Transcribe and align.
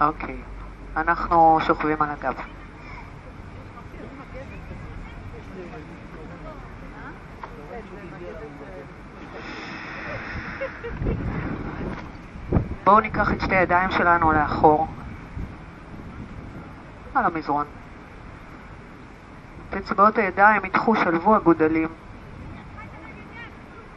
אוקיי. 0.00 0.36
אנחנו 0.96 1.58
שוכבים 1.66 2.02
על 2.02 2.10
הגב. 2.10 2.34
בואו 12.84 13.00
ניקח 13.00 13.32
את 13.32 13.40
שתי 13.40 13.56
הידיים 13.56 13.90
שלנו 13.90 14.32
לאחור, 14.32 14.86
על 17.14 17.24
המזרון. 17.24 17.66
את 19.68 19.74
אצבעות 19.74 20.18
הידיים 20.18 20.64
ידחו, 20.64 20.96
שלבו 20.96 21.36
הגודלים. 21.36 21.88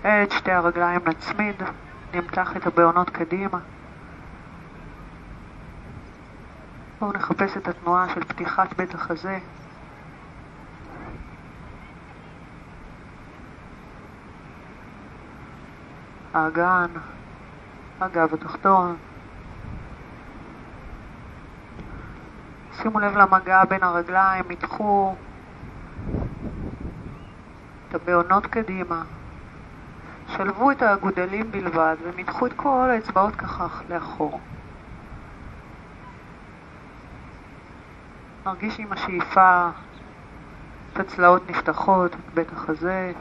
את 0.01 0.31
שתי 0.31 0.51
הרגליים 0.51 1.01
נצמיד, 1.07 1.55
נמתח 2.13 2.57
את 2.57 2.67
הבעונות 2.67 3.09
קדימה. 3.09 3.59
בואו 6.99 7.11
נחפש 7.11 7.57
את 7.57 7.67
התנועה 7.67 8.09
של 8.13 8.23
פתיחת 8.23 8.73
בית 8.77 8.93
החזה. 8.93 9.39
האגן, 16.33 16.87
הגב 18.01 18.33
התחתון. 18.33 18.95
שימו 22.71 22.99
לב 22.99 23.17
למגע 23.17 23.65
בין 23.65 23.83
הרגליים, 23.83 24.45
מתחו 24.49 25.15
את 27.89 27.95
הבעונות 27.95 28.45
קדימה. 28.45 29.03
שלבו 30.27 30.71
את 30.71 30.81
הגודלים 30.81 31.51
בלבד 31.51 31.95
ומתחו 32.03 32.45
את 32.45 32.53
כל 32.53 32.89
האצבעות 32.91 33.35
ככה 33.35 33.67
לאחור. 33.89 34.39
נרגיש 38.49 38.79
עם 38.79 38.93
השאיפה 38.93 39.69
את 40.93 40.99
הצלעות 40.99 41.49
נפתחות, 41.49 42.13
את 42.13 42.33
בית 42.33 42.51
החזה. 42.51 43.11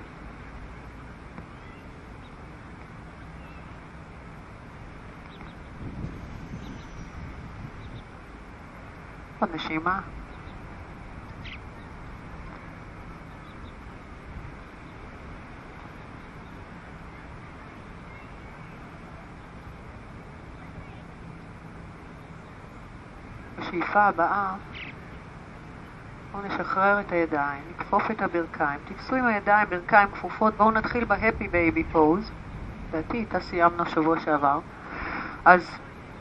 עוד 9.41 9.51
נשימה. 9.55 10.01
בשאיפה 23.59 24.03
הבאה 24.03 24.57
בואו 26.39 26.49
נשחרר 26.49 27.01
את 27.01 27.13
הידיים, 27.13 27.63
נכפוף 27.79 28.11
את 28.11 28.23
הברכיים, 28.23 28.81
תפסו 28.85 29.15
עם 29.15 29.27
הידיים 29.27 29.69
ברכיים 29.71 30.09
כפופות, 30.09 30.55
בואו 30.57 30.71
נתחיל 30.71 31.05
ב 31.05 31.49
happy 31.49 31.85
baby 31.85 32.05
pose, 32.05 32.31
לדעתי 32.89 33.17
איתה 33.17 33.41
סיימנו 33.41 33.87
שבוע 33.87 34.21
שעבר. 34.21 34.59
אז 35.45 35.71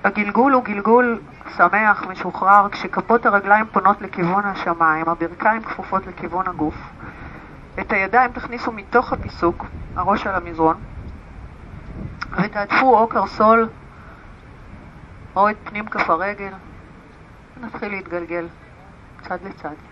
הגלגול 0.03 0.53
הוא 0.53 0.63
גלגול 0.63 1.21
שמח, 1.57 2.03
משוחרר, 2.09 2.69
כשכפות 2.71 3.25
הרגליים 3.25 3.65
פונות 3.65 4.01
לכיוון 4.01 4.45
השמיים, 4.45 5.09
הברכיים 5.09 5.61
כפופות 5.61 6.07
לכיוון 6.07 6.47
הגוף. 6.47 6.75
את 7.79 7.91
הידיים 7.91 8.31
תכניסו 8.31 8.71
מתוך 8.71 9.13
הפיסוק, 9.13 9.65
הראש 9.95 10.27
על 10.27 10.35
המזרון, 10.35 10.77
ותעטפו 12.43 12.97
או 12.97 13.07
קרסול 13.07 13.69
או 15.35 15.49
את 15.49 15.55
פנים 15.63 15.85
כף 15.85 16.09
הרגל, 16.09 16.53
ונתחיל 17.57 17.91
להתגלגל 17.91 18.47
צד 19.27 19.37
לצד. 19.43 19.86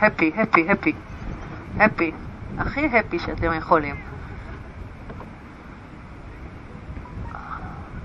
הפי, 0.00 0.32
הפי, 0.36 0.70
הפי, 0.70 0.92
הפי, 1.78 2.12
הכי 2.58 2.98
הפי 2.98 3.18
שאתם 3.18 3.52
יכולים. 3.52 3.96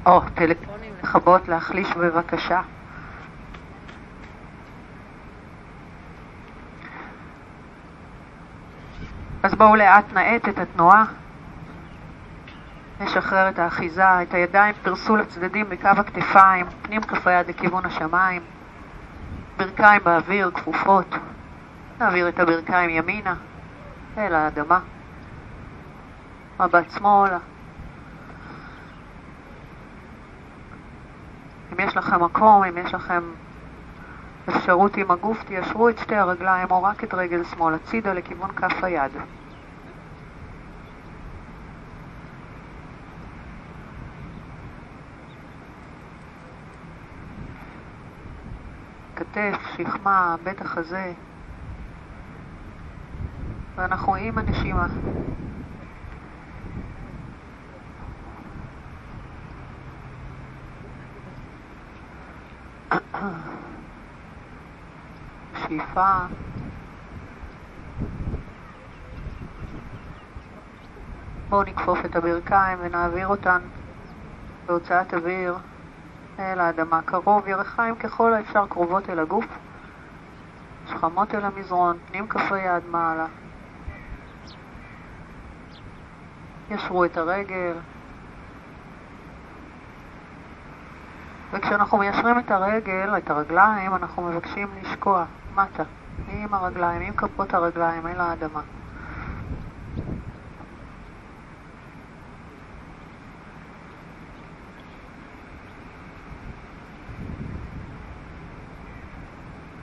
או, 0.06 0.22
טלפונים 0.34 0.94
לכבות, 1.04 1.48
להחליש 1.48 1.94
בבקשה. 1.94 2.62
אז 9.44 9.54
בואו 9.56 9.76
לאט 9.76 10.14
נאט 10.14 10.50
את 10.50 10.60
התנועה. 10.60 11.06
נשחרר 13.00 13.50
את 13.50 13.60
האחיזה, 13.60 14.22
את 14.22 14.34
הידיים 14.34 14.76
פרסו 14.84 15.16
לצדדים 15.16 15.70
בקו 15.70 15.88
הכתפיים, 15.88 16.66
פנים 16.82 17.02
כף 17.02 17.28
היד 17.28 17.48
לכיוון 17.48 17.86
השמיים, 17.86 18.42
ברכיים 19.58 20.02
באוויר, 20.04 20.52
כפופות. 20.54 21.16
נעביר 22.00 22.30
את 22.30 22.40
הברכיים 22.40 22.90
ימינה 22.90 23.36
אל 24.18 24.34
האדמה. 24.34 24.80
מבט 26.60 26.92
שמאלה. 26.92 27.38
אם 31.74 31.80
יש 31.80 31.98
לכם 31.98 32.24
מקום, 32.24 32.64
אם 32.64 32.78
יש 32.78 32.94
לכם 32.94 33.24
אפשרות 34.50 34.98
עם 34.98 35.12
הגוף, 35.12 35.44
תיישרו 35.44 35.90
את 35.90 35.98
שתי 35.98 36.16
הרגליים 36.16 36.68
או 36.72 36.84
רק 36.84 37.04
את 37.04 37.14
רגל 37.14 37.44
שמאל 37.44 37.74
הצידה 37.74 38.14
לכיוון 38.14 38.52
כף 38.52 38.84
היד. 38.84 39.12
כתף, 49.16 49.58
שכמה, 49.78 50.36
בית 50.44 50.62
החזה. 50.62 51.14
ואנחנו 53.76 54.16
עם 54.16 54.38
הנשימה. 54.38 54.88
שאיפה. 65.68 66.26
בואו 71.50 71.64
נכפוף 71.64 72.06
את 72.06 72.16
הברכיים 72.16 72.78
ונעביר 72.82 73.28
אותן 73.28 73.60
בהוצאת 74.66 75.14
אוויר 75.14 75.58
אל 76.40 76.60
האדמה. 76.60 77.02
קרוב, 77.02 77.48
ירחיים 77.48 77.96
ככל 77.96 78.34
האפשר 78.34 78.66
קרובות 78.68 79.10
אל 79.10 79.20
הגוף, 79.20 79.46
שכמות 80.90 81.36
אל 81.36 81.46
המזרון, 81.46 81.98
פנים 82.08 82.28
כפי 82.28 82.60
יד 82.60 82.86
מעלה. 82.92 83.45
ישרו 86.70 87.06
את 87.06 87.18
הרגל. 87.18 87.74
וכשאנחנו 91.54 91.98
מיישרים 91.98 92.40
את 92.40 92.52
הרגל, 92.52 93.18
את 93.18 93.30
הרגליים, 93.30 93.96
אנחנו 93.96 94.24
מבקשים 94.24 94.68
לשקוע 94.82 95.26
מטה, 95.56 95.84
עם 96.28 96.54
הרגליים, 96.54 97.02
עם 97.02 97.14
כפות 97.14 97.54
הרגליים, 97.54 98.08
אל 98.08 98.20
האדמה. 98.20 98.62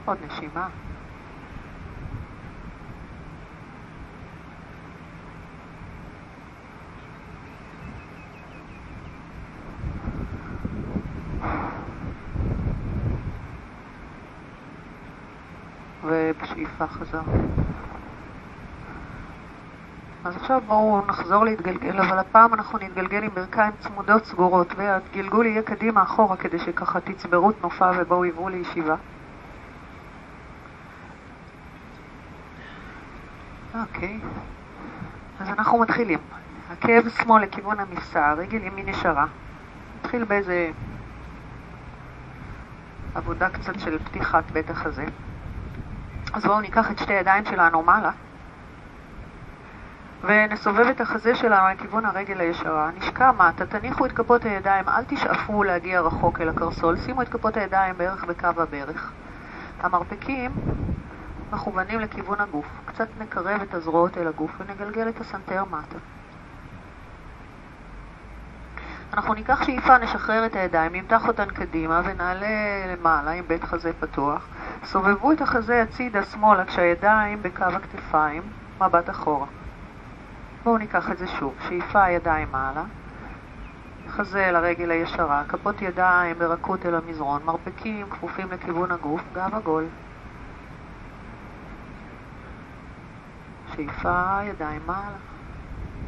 עוד 0.04 0.18
נשימה. 0.26 0.68
ובשאיפה 16.32 16.86
חזר. 16.86 17.22
אז 20.24 20.36
עכשיו 20.36 20.62
בואו 20.66 21.06
נחזור 21.06 21.44
להתגלגל, 21.44 22.00
אבל 22.00 22.18
הפעם 22.18 22.54
אנחנו 22.54 22.78
נתגלגל 22.78 23.22
עם 23.22 23.30
ברכיים 23.34 23.72
צמודות 23.80 24.24
סגורות, 24.24 24.72
והגלגול 24.76 25.46
יהיה 25.46 25.62
קדימה 25.62 26.02
אחורה 26.02 26.36
כדי 26.36 26.58
שככה 26.58 27.00
תצברו 27.00 27.52
תנופה 27.52 27.90
ובואו 27.96 28.24
עברו 28.24 28.48
לישיבה. 28.48 28.94
אוקיי, 33.74 34.20
אז 35.40 35.48
אנחנו 35.48 35.78
מתחילים. 35.78 36.18
עקב 36.70 37.08
שמאל 37.08 37.42
לכיוון 37.42 37.80
המפסע, 37.80 38.32
רגל 38.32 38.64
ימין 38.64 38.88
ישרה. 38.88 39.26
נתחיל 40.00 40.24
באיזה 40.24 40.70
עבודה 43.14 43.48
קצת 43.48 43.80
של 43.80 43.98
פתיחת 43.98 44.50
בית 44.52 44.70
החזה. 44.70 45.04
אז 46.32 46.44
בואו 46.44 46.60
ניקח 46.60 46.90
את 46.90 46.98
שתי 46.98 47.12
הידיים 47.12 47.44
שלנו 47.44 47.82
מעלה, 47.82 48.10
ונסובב 50.24 50.86
את 50.86 51.00
החזה 51.00 51.34
שלנו 51.34 51.68
לכיוון 51.74 52.04
הרגל 52.04 52.40
הישרה, 52.40 52.90
נשקע 52.98 53.32
מטה, 53.32 53.66
תניחו 53.66 54.06
את 54.06 54.12
כפות 54.12 54.44
הידיים, 54.44 54.88
אל 54.88 55.04
תשאפו 55.04 55.62
להגיע 55.62 56.00
רחוק 56.00 56.40
אל 56.40 56.48
הקרסול, 56.48 56.96
שימו 56.96 57.22
את 57.22 57.28
כפות 57.28 57.56
הידיים 57.56 57.98
בערך 57.98 58.24
בקו 58.24 58.46
הברך. 58.46 59.12
המרפקים 59.80 60.50
מכוונים 61.52 62.00
לכיוון 62.00 62.40
הגוף, 62.40 62.66
קצת 62.84 63.08
נקרב 63.20 63.60
את 63.62 63.74
הזרועות 63.74 64.18
אל 64.18 64.28
הגוף 64.28 64.50
ונגלגל 64.60 65.08
את 65.08 65.20
הסנטר 65.20 65.64
מטה. 65.64 65.98
אנחנו 69.12 69.34
ניקח 69.34 69.62
שאיפה, 69.62 69.98
נשחרר 69.98 70.46
את 70.46 70.56
הידיים, 70.56 70.92
נמתח 70.92 71.28
אותן 71.28 71.46
קדימה 71.46 72.00
ונעלה 72.04 72.86
למעלה 72.92 73.30
עם 73.30 73.44
בית 73.46 73.64
חזה 73.64 73.92
פתוח. 74.00 74.48
סובבו 74.84 75.32
את 75.32 75.40
החזה 75.40 75.82
הצידה 75.82 76.22
שמאלה 76.22 76.64
כשהידיים 76.64 77.42
בקו 77.42 77.64
הכתפיים, 77.64 78.42
מבט 78.80 79.10
אחורה. 79.10 79.46
בואו 80.64 80.78
ניקח 80.78 81.10
את 81.10 81.18
זה 81.18 81.26
שוב. 81.26 81.54
שאיפה 81.68 82.08
ידיים 82.08 82.48
מעלה, 82.52 82.84
חזה 84.08 84.48
אל 84.48 84.56
הרגל 84.56 84.90
הישרה, 84.90 85.42
כפות 85.48 85.82
ידיים 85.82 86.38
ברכות 86.38 86.86
אל 86.86 86.94
המזרון, 86.94 87.42
מרפקים 87.44 88.10
כפופים 88.10 88.50
לכיוון 88.50 88.92
הגוף, 88.92 89.22
גב 89.34 89.54
עגול. 89.54 89.84
שאיפה, 93.76 94.38
ידיים 94.42 94.80
מעלה. 94.86 95.16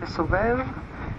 נסובב, 0.03 0.59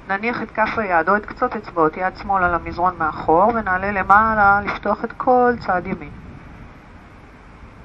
נניח 0.07 0.41
את 0.41 0.51
כף 0.51 0.77
היד 0.77 1.09
או 1.09 1.15
את 1.15 1.25
קצות 1.25 1.55
אצבעות, 1.55 1.97
יד 1.97 2.17
שמאל 2.17 2.43
על 2.43 2.53
המזרון 2.53 2.95
מאחור, 2.97 3.47
ונעלה 3.55 3.91
למעלה 3.91 4.61
לפתוח 4.65 5.03
את 5.05 5.11
כל 5.17 5.53
צד 5.59 5.81
ימין. 5.85 6.09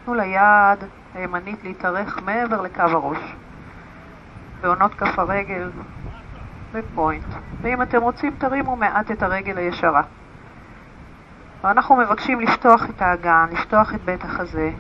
תנו 0.05 0.15
ליד 0.15 0.79
הימנית 1.15 1.65
להתארך 1.65 2.23
מעבר 2.23 2.61
לקו 2.61 2.83
הראש. 2.83 3.35
בעונות 4.61 4.95
כף 4.95 5.19
הרגל 5.19 5.71
בפוינט. 6.73 7.25
ואם 7.63 7.83
אתם 7.83 8.03
רוצים 8.03 8.35
תרימו 8.39 8.77
מעט 8.77 9.11
את 9.11 9.23
הרגל 9.23 9.59
הישרה. 9.59 10.03
ואנחנו 11.65 11.97
מבקשים 11.97 12.41
לפתוח 12.41 12.91
את 12.91 13.03
האגן, 13.03 13.47
לפתוח 13.53 13.95
את 13.95 14.01
בית 14.05 14.25
החזה, 14.25 14.71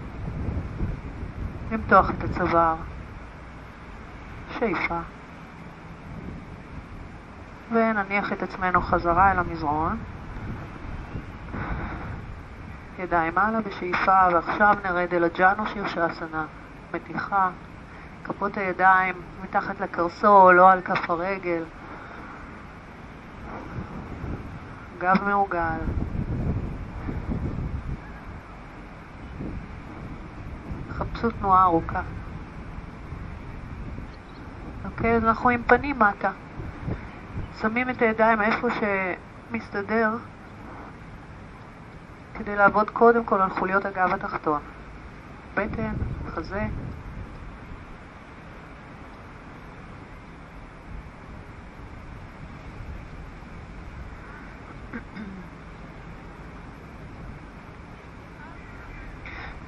למתוח 1.70 2.10
את 2.10 2.24
הצוואר, 2.24 2.74
שאיפה. 4.58 4.98
ונניח 7.70 8.32
את 8.32 8.42
עצמנו 8.42 8.80
חזרה 8.80 9.32
אל 9.32 9.38
המזרון. 9.38 9.98
ידיים 12.98 13.34
מעלה 13.34 13.60
בשאיפה, 13.60 14.28
ועכשיו 14.32 14.74
נרד 14.84 15.14
אל 15.14 15.24
הג'אנו 15.24 15.66
שירשסנה, 15.66 16.46
מתיחה, 16.94 17.50
כפות 18.24 18.56
הידיים 18.56 19.14
מתחת 19.42 19.80
לקרסול 19.80 20.60
או 20.60 20.66
על 20.66 20.80
כף 20.80 21.10
הרגל, 21.10 21.64
גב 24.98 25.24
מעוגל. 25.24 25.78
חפשו 30.90 31.30
תנועה 31.30 31.62
ארוכה. 31.62 32.00
אוקיי, 34.84 35.16
אז 35.16 35.24
אנחנו 35.24 35.50
עם 35.50 35.62
פנים 35.62 35.98
מטה. 35.98 36.30
שמים 37.62 37.90
את 37.90 38.02
הידיים 38.02 38.40
איפה 38.42 38.68
שמסתדר 38.70 40.10
כדי 42.34 42.56
לעבוד 42.56 42.90
קודם 42.90 43.24
כל 43.24 43.40
על 43.40 43.50
חוליות 43.50 43.84
הגב 43.84 44.12
התחתון. 44.12 44.60
בטן, 45.54 45.92
חזה. 46.28 46.66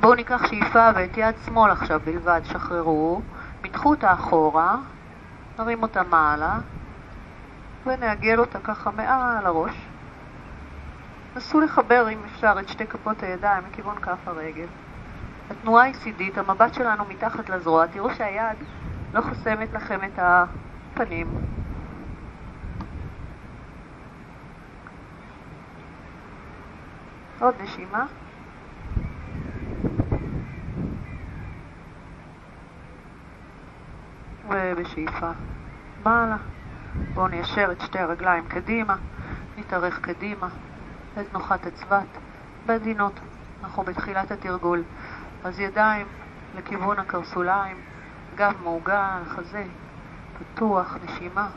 בואו 0.00 0.14
ניקח 0.14 0.46
שאיפה 0.46 0.88
ואת 0.94 1.16
יד 1.16 1.34
שמאל 1.46 1.70
עכשיו 1.70 2.00
בלבד, 2.04 2.40
שחררו, 2.44 3.20
מתחו 3.64 3.90
אותה 3.90 4.12
אחורה, 4.12 4.76
נרים 5.58 5.82
אותה 5.82 6.02
מעלה, 6.02 6.58
ונעגל 7.86 8.40
אותה 8.40 8.58
ככה 8.60 8.90
מעל 8.90 9.46
הראש. 9.46 9.88
נסו 11.36 11.60
לחבר, 11.60 12.10
אם 12.10 12.18
אפשר, 12.24 12.54
את 12.60 12.68
שתי 12.68 12.86
כפות 12.86 13.22
הידיים 13.22 13.64
מכיוון 13.70 14.00
כף 14.00 14.28
הרגל. 14.28 14.66
התנועה 15.50 15.84
היא 15.84 15.94
צידית, 15.94 16.38
המבט 16.38 16.74
שלנו 16.74 17.04
מתחת 17.04 17.48
לזרוע. 17.48 17.86
תראו 17.86 18.14
שהיד 18.14 18.56
לא 19.14 19.20
חוסמת 19.20 19.72
לכם 19.72 19.98
את 20.04 20.18
הפנים. 20.18 21.26
עוד 27.40 27.54
נשימה. 27.62 28.06
ובשאיפה 34.48 35.30
מעלה. 36.04 36.36
בואו 37.14 37.28
ניישר 37.28 37.72
את 37.72 37.80
שתי 37.80 37.98
הרגליים 37.98 38.44
קדימה, 38.44 38.96
נתארך 39.58 40.00
קדימה, 40.00 40.48
אל 41.16 41.24
תנוחת 41.24 41.66
הצוות, 41.66 42.18
בעדינות. 42.66 43.20
אנחנו 43.62 43.82
בתחילת 43.82 44.30
התרגול. 44.30 44.82
אז 45.44 45.60
ידיים 45.60 46.06
לכיוון 46.54 46.98
הקרסוליים, 46.98 47.76
גב 48.36 48.54
מעוגל, 48.62 49.24
חזה, 49.24 49.64
פתוח, 50.38 50.96
נשימה. 51.04 51.48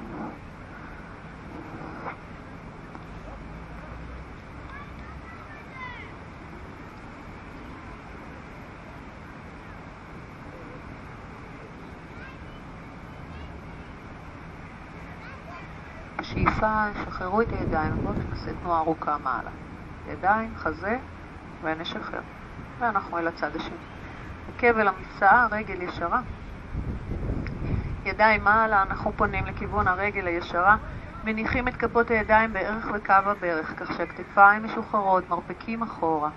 בשאיפה, 16.56 16.86
שחררו 17.06 17.42
את 17.42 17.48
הידיים, 17.52 17.94
בואו 18.04 18.14
נעשה 18.30 18.52
תנועה 18.62 18.80
ארוכה 18.80 19.18
מעלה. 19.24 19.50
ידיים, 20.08 20.54
חזה, 20.58 20.98
ונשחרר. 21.64 22.22
ואנחנו 22.80 23.18
אל 23.18 23.28
הצד 23.28 23.56
השני. 23.56 23.78
כבל 24.58 24.88
המפסעה, 24.88 25.48
רגל 25.52 25.82
ישרה. 25.82 26.22
ידיים 28.06 28.44
מעלה, 28.44 28.82
אנחנו 28.82 29.12
פונים 29.14 29.46
לכיוון 29.46 29.88
הרגל 29.88 30.28
הישרה. 30.28 30.78
מניחים 31.24 31.68
את 31.68 31.76
כפות 31.76 32.12
הידיים 32.12 32.54
בערך 32.54 32.86
בקו 32.86 33.14
הברך, 33.14 33.74
כך 33.80 33.94
שהכתפיים 33.98 34.64
משוחררות, 34.64 35.30
מרפקים 35.30 35.84
אחורה. 35.84 36.30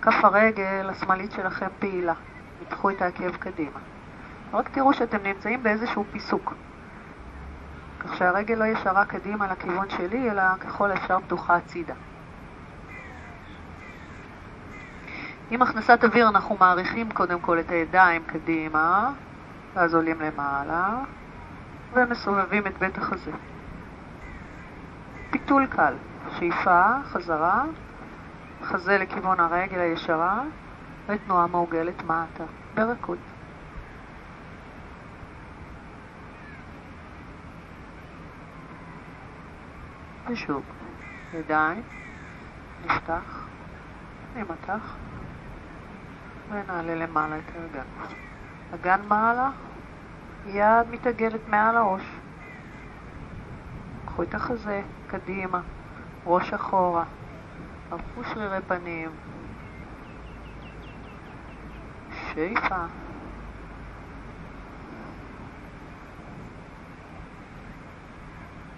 כף 0.00 0.24
הרגל 0.24 0.90
השמאלית 0.90 1.32
שלכם 1.32 1.68
פעילה. 1.78 2.14
מתחו 2.62 2.90
את 2.90 3.02
העקב 3.02 3.36
קדימה. 3.36 3.78
רק 4.52 4.68
תראו 4.68 4.92
שאתם 4.94 5.22
נמצאים 5.22 5.62
באיזשהו 5.62 6.04
פיסוק. 6.12 6.54
כך 8.04 8.16
שהרגל 8.16 8.54
לא 8.54 8.64
ישרה 8.64 9.04
קדימה 9.04 9.46
לכיוון 9.52 9.90
שלי, 9.90 10.30
אלא 10.30 10.42
ככל 10.60 10.90
האפשר 10.90 11.20
פתוחה 11.20 11.56
הצידה. 11.56 11.94
עם 15.50 15.62
הכנסת 15.62 16.04
אוויר 16.04 16.28
אנחנו 16.28 16.56
מעריכים 16.60 17.10
קודם 17.10 17.40
כל 17.40 17.60
את 17.60 17.70
הידיים 17.70 18.22
קדימה, 18.26 19.12
ואז 19.74 19.94
עולים 19.94 20.20
למעלה, 20.20 20.98
ומסובבים 21.92 22.66
את 22.66 22.78
בית 22.78 22.98
החזה. 22.98 23.30
פיתול 25.30 25.66
קל, 25.66 25.94
שאיפה, 26.38 26.86
חזרה, 27.04 27.64
חזה 28.62 28.98
לכיוון 28.98 29.40
הרגל 29.40 29.80
הישרה, 29.80 30.42
ותנועה 31.08 31.46
מעוגלת 31.46 32.02
מטה, 32.04 32.44
ברכות. 32.74 33.31
ושוב, 40.32 40.62
ידיים, 41.34 41.82
נפתח, 42.84 43.46
נמתח, 44.36 44.96
ונעלה 46.50 46.94
למעלה 46.94 47.38
את 47.38 47.56
האגן. 47.56 47.86
אגן 48.74 49.00
מעלה, 49.08 49.50
יד 50.46 50.90
מתעגלת 50.90 51.48
מעל 51.48 51.76
הראש. 51.76 52.02
קחו 54.06 54.22
את 54.22 54.34
החזה 54.34 54.82
קדימה, 55.06 55.60
ראש 56.26 56.52
אחורה, 56.52 57.04
ערפו 57.90 58.24
שרירי 58.24 58.60
פנים, 58.68 59.10
שאיפה. 62.10 62.84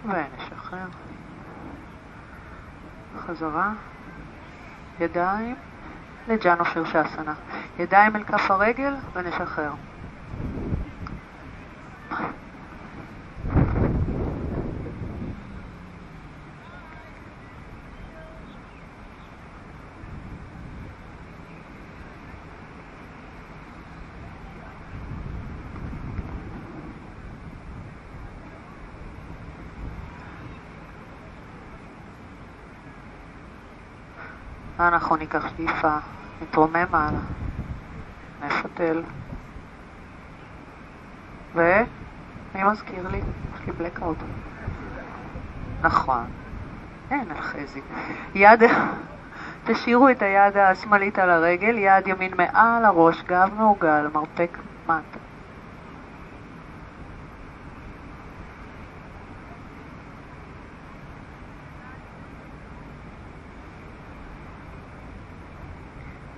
ונשחרר. 0.05 0.87
חזרה, 3.27 3.71
ידיים 4.99 5.55
לג'אנו 6.27 6.65
שרשסנה. 6.65 7.33
ידיים 7.79 8.15
אל 8.15 8.23
כף 8.23 8.51
הרגל 8.51 8.93
ונשחרר. 9.13 9.71
אנחנו 34.87 35.15
ניקח 35.15 35.45
שאיפה, 35.57 35.97
נתרומם 36.41 36.85
מעלה, 36.91 37.19
נפתל. 38.45 39.01
ו... 41.55 41.61
מי 42.55 42.63
מזכיר 42.63 43.07
לי? 43.07 43.17
יש 43.53 43.67
לי 43.67 43.73
בלקאוט. 43.73 44.17
נכון. 45.83 46.25
אין 47.11 47.31
על 47.31 47.41
חזי. 47.41 47.81
יד... 48.35 48.63
תשאירו 49.67 50.09
את 50.09 50.21
היד 50.21 50.57
השמאלית 50.57 51.19
על 51.19 51.29
הרגל, 51.29 51.77
יד 51.77 52.07
ימין 52.07 52.31
מעל 52.37 52.85
הראש, 52.85 53.23
גב 53.27 53.49
מעוגל, 53.57 54.07
מרפק 54.13 54.57
מטה. 54.85 55.24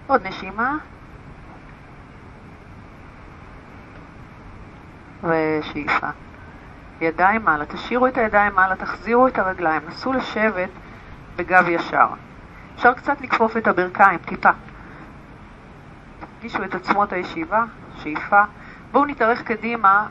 עוד 0.07 0.27
נשימה. 0.27 0.77
ושאיפה. 5.23 6.07
ידיים 7.01 7.45
מעלה, 7.45 7.65
תשאירו 7.65 8.07
את 8.07 8.17
הידיים 8.17 8.55
מעלה, 8.55 8.75
תחזירו 8.75 9.27
את 9.27 9.39
הרגליים, 9.39 9.81
נסו 9.87 10.13
לשבת 10.13 10.69
בגב 11.35 11.67
ישר. 11.67 12.07
אפשר 12.75 12.93
קצת 12.93 13.21
לכפוף 13.21 13.57
את 13.57 13.67
הברכיים, 13.67 14.17
טיפה. 14.17 14.49
תרגישו 16.19 16.63
את 16.63 16.75
עצמות 16.75 17.13
הישיבה, 17.13 17.63
שאיפה. 17.95 18.43
בואו 18.91 19.05
נתארך 19.05 19.41
קדימה, 19.41 20.07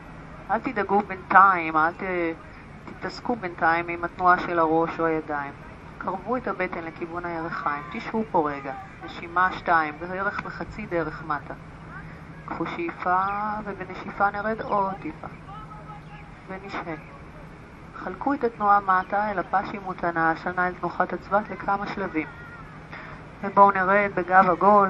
אל 0.51 0.59
תדאגו 0.59 0.99
בינתיים, 0.99 1.77
אל 1.77 1.91
ת... 1.91 2.03
תתעסקו 2.99 3.35
בינתיים 3.35 3.87
עם 3.87 4.03
התנועה 4.03 4.39
של 4.39 4.59
הראש 4.59 4.99
או 4.99 5.05
הידיים. 5.05 5.66
קרבו 5.97 6.37
את 6.37 6.47
הבטן 6.47 6.83
לכיוון 6.83 7.25
הירכיים, 7.25 7.83
תשבו 7.91 8.23
פה 8.31 8.49
רגע, 8.51 8.73
נשימה 9.05 9.49
שתיים, 9.51 9.93
בערך 9.99 10.41
בחצי 10.41 10.85
דרך 10.85 11.23
מטה. 11.25 11.53
קחו 12.45 12.65
שאיפה, 12.65 13.23
ובנשיפה 13.63 14.29
נרד 14.29 14.61
עוד 14.61 14.93
טיפה. 15.01 15.27
ונשהה. 16.47 16.95
חלקו 17.95 18.33
את 18.33 18.43
התנועה 18.43 18.79
מטה 18.79 19.31
אל 19.31 19.39
הפשי 19.39 19.77
מותנה, 19.85 20.31
השנה 20.31 20.67
אל 20.67 20.73
תנוחת 20.73 21.13
הצבת 21.13 21.49
לכמה 21.49 21.87
שלבים. 21.87 22.27
ובואו 23.43 23.71
נרד 23.71 24.11
בגב 24.15 24.49
עגול. 24.49 24.89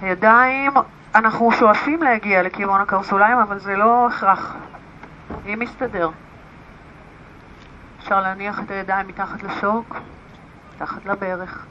הידיים, 0.00 0.72
אנחנו 1.14 1.52
שואפים 1.52 2.02
להגיע 2.02 2.42
לכיוון 2.42 2.80
הקרסוליים, 2.80 3.38
אבל 3.38 3.58
זה 3.58 3.76
לא 3.76 4.06
הכרח. 4.06 4.54
אם 5.46 5.58
מסתדר. 5.58 6.10
אפשר 8.02 8.20
להניח 8.20 8.60
את 8.60 8.70
הידיים 8.70 9.08
מתחת 9.08 9.42
לשוק, 9.42 9.96
מתחת 10.74 11.04
לברך. 11.04 11.66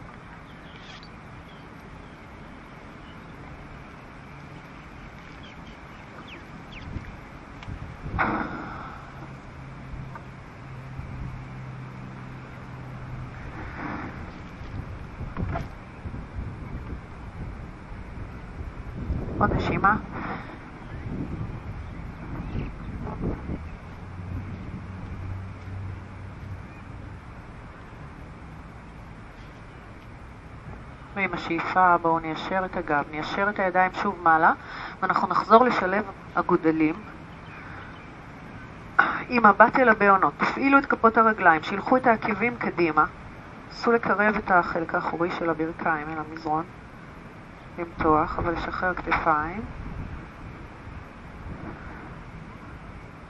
עוד 19.40 19.54
נשימה. 19.54 19.98
ועם 31.16 31.31
השאיפה 31.42 31.98
בואו 31.98 32.20
ניישר 32.20 32.66
את 32.66 32.78
הגב, 32.78 33.04
ניישר 33.12 33.50
את 33.50 33.60
הידיים 33.60 33.92
שוב 33.94 34.20
מעלה 34.24 34.54
ואנחנו 35.02 35.28
נחזור 35.28 35.66
לשלב 35.66 36.04
הגודלים 36.36 36.96
עם 39.30 39.46
מבט 39.46 39.80
אל 39.80 39.90
הבעונות. 39.90 40.34
תפעילו 40.38 40.78
את 40.78 40.86
כפות 40.86 41.18
הרגליים, 41.18 41.64
שילחו 41.64 41.98
את 41.98 42.08
העקבים 42.08 42.56
קדימה, 42.58 43.06
נסו 43.70 43.92
לקרב 43.92 44.36
את 44.36 44.52
החלק 44.52 44.96
האחורי 44.96 45.32
של 45.32 45.50
הברכיים 45.50 46.08
אל 46.10 46.18
המזרון, 46.18 46.64
למתוח, 47.78 48.40
אבל 48.40 48.54
לשחרר 48.54 48.94
כתפיים. 48.94 49.62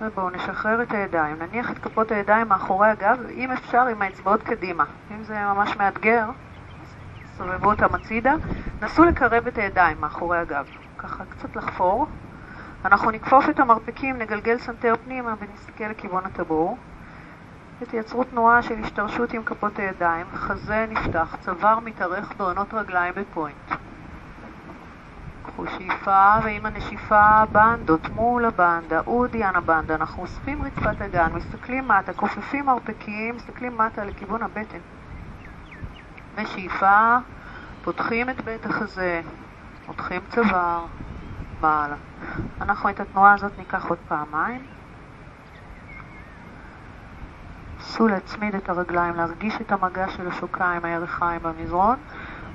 ובואו 0.01 0.29
נשחרר 0.29 0.81
את 0.81 0.91
הידיים, 0.91 1.35
נניח 1.39 1.71
את 1.71 1.77
כפות 1.77 2.11
הידיים 2.11 2.47
מאחורי 2.47 2.87
הגב, 2.87 3.17
אם 3.35 3.51
אפשר 3.51 3.87
עם 3.87 4.01
האצבעות 4.01 4.43
קדימה. 4.43 4.85
אם 5.11 5.23
זה 5.23 5.39
ממש 5.39 5.77
מאתגר, 5.77 6.25
סובבו 7.41 7.69
אותם 7.71 7.95
הצידה, 7.95 8.33
נסו 8.81 9.03
לקרב 9.03 9.47
את 9.47 9.57
הידיים 9.57 10.01
מאחורי 10.01 10.37
הגב, 10.37 10.65
ככה 10.97 11.23
קצת 11.25 11.55
לחפור. 11.55 12.07
אנחנו 12.85 13.11
נכפוף 13.11 13.49
את 13.49 13.59
המרפקים, 13.59 14.17
נגלגל 14.17 14.57
סנטר 14.57 14.93
פנימה 15.05 15.33
ונסתכל 15.39 15.83
לכיוון 15.83 16.25
הטבור. 16.25 16.77
ותייצרו 17.81 18.23
תנועה 18.23 18.61
של 18.61 18.75
השתרשות 18.83 19.33
עם 19.33 19.43
כפות 19.43 19.79
הידיים, 19.79 20.25
חזה 20.33 20.85
נפתח, 20.89 21.35
צוואר 21.39 21.79
מתארך 21.79 22.33
בהונות 22.37 22.73
רגליים 22.73 23.13
ב 23.15 23.23
point. 23.23 23.71
קחו 25.43 25.67
שאיפה, 25.67 26.33
ועם 26.43 26.65
הנשיפה 26.65 27.45
בנדות 27.51 28.09
מול 28.09 28.45
הבנדה, 28.45 28.99
אודיאן 29.07 29.55
הבנדה, 29.55 29.95
אנחנו 29.95 30.23
אוספים 30.23 30.61
רצפת 30.63 31.01
הגן, 31.01 31.29
מסתכלים 31.33 31.87
מטה, 31.87 32.13
כופפים 32.13 32.65
מרפקים, 32.65 33.35
מסתכלים 33.35 33.77
מטה 33.77 34.05
לכיוון 34.05 34.43
הבטן. 34.43 34.79
ושאיפה, 36.35 37.17
פותחים 37.83 38.29
את 38.29 38.41
בית 38.41 38.65
החזה, 38.65 39.21
פותחים 39.85 40.21
צוואר, 40.29 40.85
מעלה. 41.61 41.95
אנחנו 42.61 42.89
את 42.89 42.99
התנועה 42.99 43.33
הזאת 43.33 43.51
ניקח 43.57 43.85
עוד 43.85 43.97
פעמיים. 44.07 44.65
נסו 47.79 48.07
להצמיד 48.07 48.55
את 48.55 48.69
הרגליים, 48.69 49.15
להרגיש 49.15 49.61
את 49.61 49.71
המגע 49.71 50.09
של 50.09 50.27
השוקיים, 50.27 50.85
הירכיים 50.85 51.39
במזרון, 51.43 51.95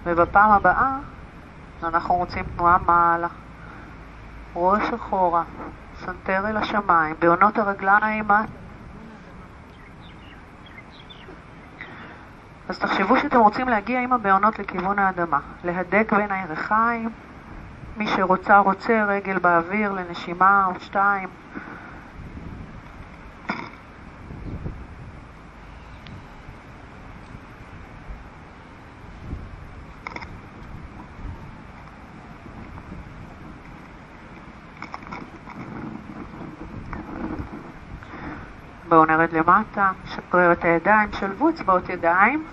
ובפעם 0.06 0.50
הבאה 0.50 0.98
אנחנו 1.82 2.14
רוצים 2.14 2.44
תנועה 2.56 2.78
מעלה. 2.86 3.28
ראש 4.56 4.82
אחורה, 4.94 5.44
סנטר 6.04 6.48
אל 6.48 6.56
השמיים, 6.56 7.16
בהונות 7.18 7.58
הרגליים 7.58 8.28
אז 12.68 12.78
תחשבו 12.78 13.16
שאתם 13.16 13.38
רוצים 13.38 13.68
להגיע 13.68 14.00
עם 14.00 14.12
הבהונות 14.12 14.58
לכיוון 14.58 14.98
האדמה, 14.98 15.40
להדק 15.64 16.12
בין 16.12 16.32
הירכיים, 16.32 17.08
מי 17.96 18.06
שרוצה 18.06 18.58
רוצה 18.58 19.04
רגל 19.08 19.38
באוויר 19.38 19.92
לנשימה 19.92 20.66
או 20.66 20.80
שתיים. 20.80 21.28
בואו 38.88 39.04
נרד 39.04 39.32
למטה, 39.32 39.90
שחרר 40.04 40.52
את 40.52 40.64
הידיים, 40.64 41.12
שלבו 41.12 41.48
אצבעות 41.48 41.88
ידיים 41.88 42.44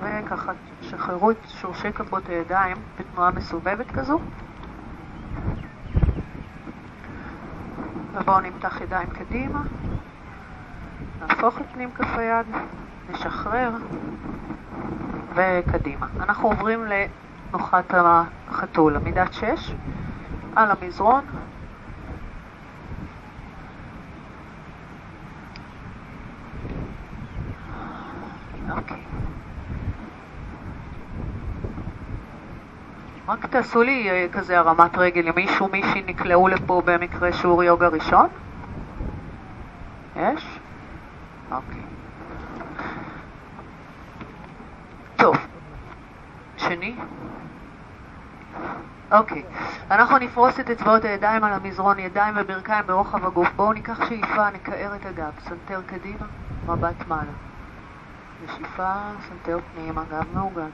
וככה 0.00 0.52
שחררו 0.82 1.30
את 1.30 1.36
שורשי 1.48 1.92
כפות 1.92 2.28
הידיים 2.28 2.76
בתנועה 2.98 3.30
מסובבת 3.30 3.90
כזו 3.90 4.20
ובואו 8.14 8.40
נמתח 8.40 8.80
ידיים 8.80 9.08
קדימה, 9.10 9.62
נהפוך 11.20 11.60
את 11.60 11.66
פנים 11.72 11.90
כף 11.90 12.16
היד, 12.16 12.46
נשחרר 13.10 13.70
וקדימה. 15.34 16.06
אנחנו 16.20 16.48
עוברים 16.48 16.84
לתנוחת 16.84 17.94
החתול, 17.94 18.96
עמידת 18.96 19.32
שש, 19.32 19.74
על 20.56 20.70
המזרון, 20.70 21.24
רק 33.28 33.46
תעשו 33.46 33.82
לי 33.82 34.10
אה, 34.10 34.26
כזה 34.32 34.58
הרמת 34.58 34.98
רגל, 34.98 35.28
אם 35.28 35.34
מישהו, 35.36 35.68
מישהי 35.68 36.02
נקלעו 36.06 36.48
לפה 36.48 36.82
במקרה 36.84 37.32
שיעור 37.32 37.64
יוגה 37.64 37.88
ראשון? 37.88 38.28
יש? 40.16 40.58
אוקיי. 41.50 41.82
טוב. 45.16 45.36
שני? 46.56 46.96
אוקיי. 49.12 49.42
אנחנו 49.90 50.18
נפרוס 50.18 50.60
את 50.60 50.70
אצבעות 50.70 51.04
הידיים 51.04 51.44
על 51.44 51.52
המזרון, 51.52 51.98
ידיים 51.98 52.34
וברכיים 52.36 52.86
ברוחב 52.86 53.26
הגוף. 53.26 53.48
בואו 53.56 53.72
ניקח 53.72 54.08
שאיפה, 54.08 54.50
נקער 54.50 54.94
את 54.94 55.06
הגב. 55.06 55.32
סנטר 55.40 55.80
קדימה, 55.86 56.26
מבט 56.66 57.06
מעלה. 57.08 57.32
נשיפה, 58.44 58.92
סנטר 59.28 59.58
פנימה, 59.74 60.02
גב 60.10 60.24
מעוגל. 60.34 60.70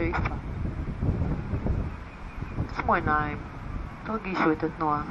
שאיפה. 0.00 0.34
עצמו 2.68 2.94
עיניים, 2.94 3.38
תרגישו 4.04 4.52
את 4.52 4.64
התנועה. 4.64 5.02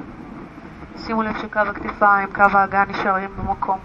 שימו 0.97 1.23
לב 1.23 1.37
שקו 1.37 1.59
הכתפיים, 1.59 2.29
קו 2.35 2.43
האגן 2.53 2.83
נשארים 2.89 3.29
במקום. 3.37 3.79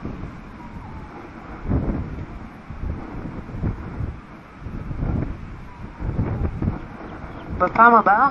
בפעם 7.58 7.94
הבאה 7.94 8.28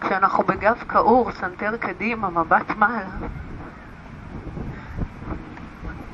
כשאנחנו 0.00 0.44
בגב 0.44 0.84
קעור, 0.88 1.32
סנטר 1.32 1.76
קדימה, 1.76 2.30
מבט 2.30 2.76
מעלה, 2.76 3.08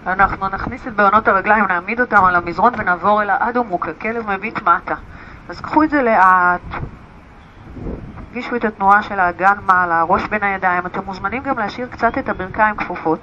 אנחנו 0.07 0.49
נכניס 0.49 0.87
את 0.87 0.93
בהונות 0.93 1.29
הרגליים, 1.29 1.65
נעמיד 1.65 2.01
אותם 2.01 2.25
על 2.25 2.37
המזרון 2.37 2.73
ונעבור 2.79 3.23
אל 3.23 3.31
ה 3.31 3.36
adho 3.36 3.57
mukha, 3.57 3.89
הכלב 3.89 4.31
מביט 4.31 4.63
מטה. 4.63 4.95
אז 5.49 5.61
קחו 5.61 5.83
את 5.83 5.91
זה 5.91 6.03
לאט, 6.03 6.61
תרגישו 8.29 8.57
את 8.57 8.65
התנועה 8.65 9.03
של 9.03 9.21
האגן 9.21 9.55
מעלה, 9.67 10.01
הראש 10.01 10.27
בין 10.27 10.43
הידיים. 10.43 10.87
אתם 10.87 11.01
מוזמנים 11.05 11.43
גם 11.43 11.59
להשאיר 11.59 11.89
קצת 11.89 12.19
את 12.19 12.29
הברכיים 12.29 12.77
כפופות. 12.77 13.21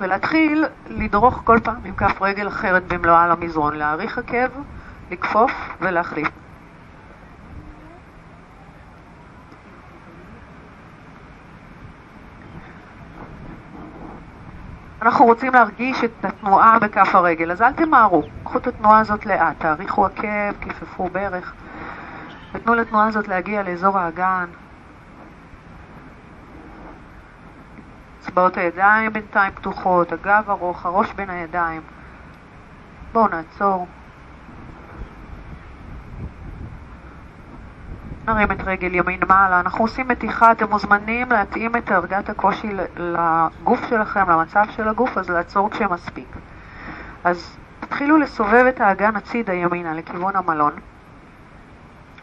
ולהתחיל 0.00 0.64
לדרוך 0.86 1.40
כל 1.44 1.58
פעם 1.64 1.80
עם 1.84 1.94
כף 1.94 2.22
רגל 2.22 2.48
אחרת 2.48 2.82
במלואה 2.88 3.24
על 3.24 3.30
המזרון, 3.30 3.74
להאריך 3.74 4.18
עקב, 4.18 4.48
לכפוף 5.10 5.52
ולהחליף. 5.80 6.28
אנחנו 15.06 15.24
רוצים 15.24 15.54
להרגיש 15.54 16.04
את 16.04 16.24
התנועה 16.24 16.78
בכף 16.78 17.14
הרגל, 17.14 17.52
אז 17.52 17.62
אל 17.62 17.72
תמהרו, 17.72 18.22
קחו 18.44 18.58
את 18.58 18.66
התנועה 18.66 19.00
הזאת 19.00 19.26
לאט, 19.26 19.56
תאריכו 19.58 20.06
עקב, 20.06 20.52
כיפפו 20.60 21.08
ברך, 21.12 21.54
ותנו 22.54 22.74
לתנועה 22.74 23.06
הזאת 23.06 23.28
להגיע 23.28 23.62
לאזור 23.62 23.98
האגן. 23.98 24.46
אצבעות 28.20 28.56
הידיים 28.56 29.12
בינתיים 29.12 29.52
פתוחות, 29.52 30.12
הגב 30.12 30.44
ארוך, 30.48 30.86
הראש 30.86 31.12
בין 31.12 31.30
הידיים. 31.30 31.82
בואו 33.12 33.28
נעצור. 33.28 33.86
נרים 38.26 38.52
את 38.52 38.60
רגל 38.64 38.94
ימין 38.94 39.20
מעלה. 39.28 39.60
אנחנו 39.60 39.84
עושים 39.84 40.08
מתיחה, 40.08 40.52
אתם 40.52 40.70
מוזמנים 40.70 41.32
להתאים 41.32 41.76
את 41.76 41.84
דרגת 41.84 42.28
הקושי 42.28 42.68
לגוף 42.96 43.80
שלכם, 43.88 44.30
למצב 44.30 44.64
של 44.70 44.88
הגוף, 44.88 45.18
אז 45.18 45.30
לעצור 45.30 45.70
כשמספיק. 45.70 46.28
אז 47.24 47.56
תתחילו 47.80 48.18
לסובב 48.18 48.64
את 48.68 48.80
האגן 48.80 49.16
הצידה 49.16 49.52
ימינה 49.52 49.94
לכיוון 49.94 50.36
המלון. 50.36 50.72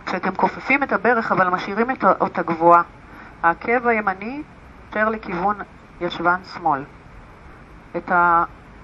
כשאתם 0.06 0.36
כופפים 0.36 0.84
את 0.84 0.94
הברך 0.94 1.32
אבל 1.32 1.50
משאירים 1.50 1.88
אותה 2.22 2.42
גבוהה, 2.42 2.82
העקב 3.44 3.88
הימני 3.88 4.42
יותר 4.88 5.10
לכיוון 5.10 5.56
ישבן 6.02 6.40
שמאל. 6.54 6.84
את 7.98 8.12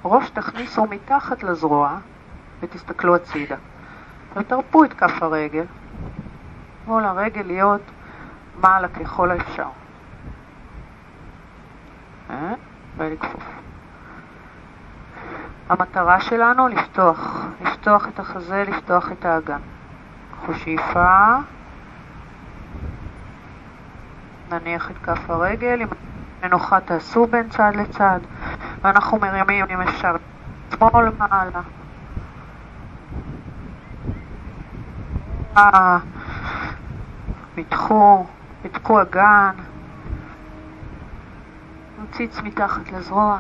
הראש 0.04 0.30
תכניסו 0.30 0.86
מתחת 0.86 1.44
לזרוע 1.44 1.98
ותסתכלו 2.60 3.16
הצידה. 3.16 3.56
ותרפו 4.36 4.84
את 4.84 4.94
כף 4.94 5.24
הרגל, 5.24 5.66
תנו 6.90 7.00
לרגל 7.00 7.42
להיות 7.46 7.82
מעלה 8.62 8.88
ככל 8.88 9.32
האפשר. 9.32 9.68
אה? 12.30 12.54
המטרה 15.70 16.22
שלנו 16.22 16.68
לפתוח, 16.68 17.46
לפתוח 17.62 18.08
את 18.08 18.20
החזה, 18.20 18.64
לפתוח 18.68 19.12
את 19.12 19.26
האגן. 19.26 19.60
קחו 20.32 20.54
שאיפה, 20.54 21.36
נניח 24.52 24.92
את 24.92 24.98
כף 25.04 25.30
הרגל, 25.30 25.82
אם 25.82 25.88
מנוחה 26.44 26.80
תעשו 26.80 27.28
בין 27.28 27.50
צד 27.50 27.72
לצד, 27.76 28.20
ואנחנו 28.82 29.20
מרימים 29.20 29.66
אם 29.70 29.82
אפשר 29.82 30.16
שמאל 30.72 31.10
מעלה. 31.18 31.62
מתחו, 37.60 38.26
מתקו 38.66 39.02
אגן, 39.02 39.56
נציץ 42.04 42.40
מתחת 42.44 42.92
לזרוע. 42.92 43.40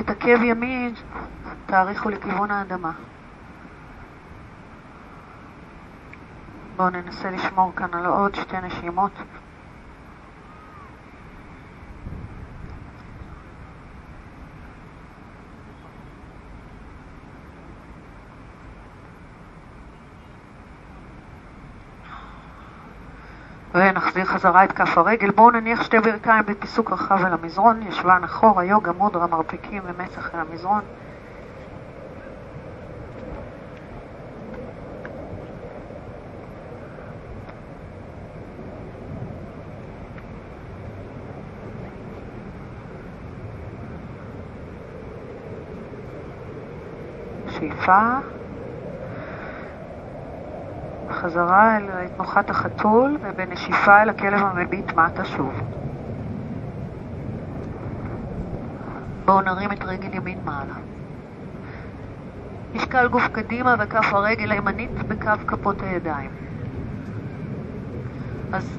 את 0.00 0.10
עקב 0.10 0.42
ימין 0.42 0.94
תאריכו 1.66 2.10
לכיוון 2.10 2.50
האדמה. 2.50 2.92
בואו 6.76 6.90
ננסה 6.90 7.30
לשמור 7.30 7.72
כאן 7.76 7.94
על 7.94 8.06
עוד 8.06 8.34
שתי 8.34 8.60
נשימות. 8.60 9.12
ונחזיר 23.80 24.24
חזרה 24.24 24.64
את 24.64 24.72
כף 24.72 24.98
הרגל. 24.98 25.30
בואו 25.30 25.50
נניח 25.50 25.82
שתי 25.82 25.98
ברכיים 25.98 26.46
בפיסוק 26.46 26.92
רחב 26.92 27.24
על 27.24 27.32
המזרון, 27.32 27.82
ישבן 27.82 28.20
אחורה, 28.24 28.64
יוגה, 28.64 28.92
מודרה, 28.92 29.26
מרפקים 29.26 29.82
ומצח 29.84 30.34
אל 30.34 30.40
המזרון. 30.40 30.80
שאיפה 47.50 48.18
בחזרה 51.30 51.76
אל 51.76 52.08
תנוחת 52.16 52.50
החתול 52.50 53.16
ובנשיפה 53.22 54.02
אל 54.02 54.08
הכלב 54.08 54.40
המביט 54.42 54.92
מטה 54.92 55.24
שוב. 55.24 55.52
בואו 59.24 59.40
נרים 59.40 59.72
את 59.72 59.82
רגל 59.84 60.14
ימין 60.14 60.38
מעלה. 60.44 60.74
משקל 62.74 63.08
גוף 63.08 63.28
קדימה 63.32 63.74
וכף 63.78 64.12
הרגל 64.12 64.52
הימנית 64.52 64.90
בקו 65.08 65.46
כפות 65.46 65.82
הידיים. 65.82 66.30
אז 68.52 68.78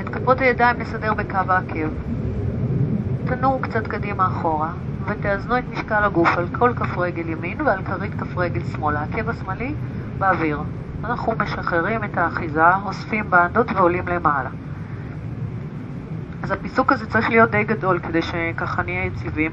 את 0.00 0.08
כפות 0.08 0.40
הידיים 0.40 0.76
נסדר 0.78 1.14
בקו 1.14 1.38
העקב. 1.48 1.88
תנועו 3.26 3.58
קצת 3.60 3.86
קדימה 3.86 4.26
אחורה 4.26 4.72
ותאזנו 5.06 5.58
את 5.58 5.64
משקל 5.72 6.04
הגוף 6.04 6.28
על 6.38 6.46
כל 6.58 6.72
כף 6.76 6.98
רגל 6.98 7.28
ימין 7.28 7.60
ועל 7.60 7.82
כרית 7.82 8.14
כף 8.14 8.38
רגל 8.38 8.64
שמאל. 8.64 8.96
העקב 8.96 9.28
השמאלי 9.28 9.74
באוויר. 10.18 10.58
אנחנו 11.04 11.32
משחררים 11.38 12.04
את 12.04 12.18
האחיזה, 12.18 12.76
אוספים 12.76 13.30
בעדות 13.30 13.70
ועולים 13.70 14.08
למעלה. 14.08 14.50
אז 16.42 16.50
הפיסוק 16.50 16.92
הזה 16.92 17.06
צריך 17.06 17.30
להיות 17.30 17.50
די 17.50 17.64
גדול 17.64 17.98
כדי 17.98 18.22
שככה 18.22 18.82
נהיה 18.82 19.04
יציבים. 19.04 19.52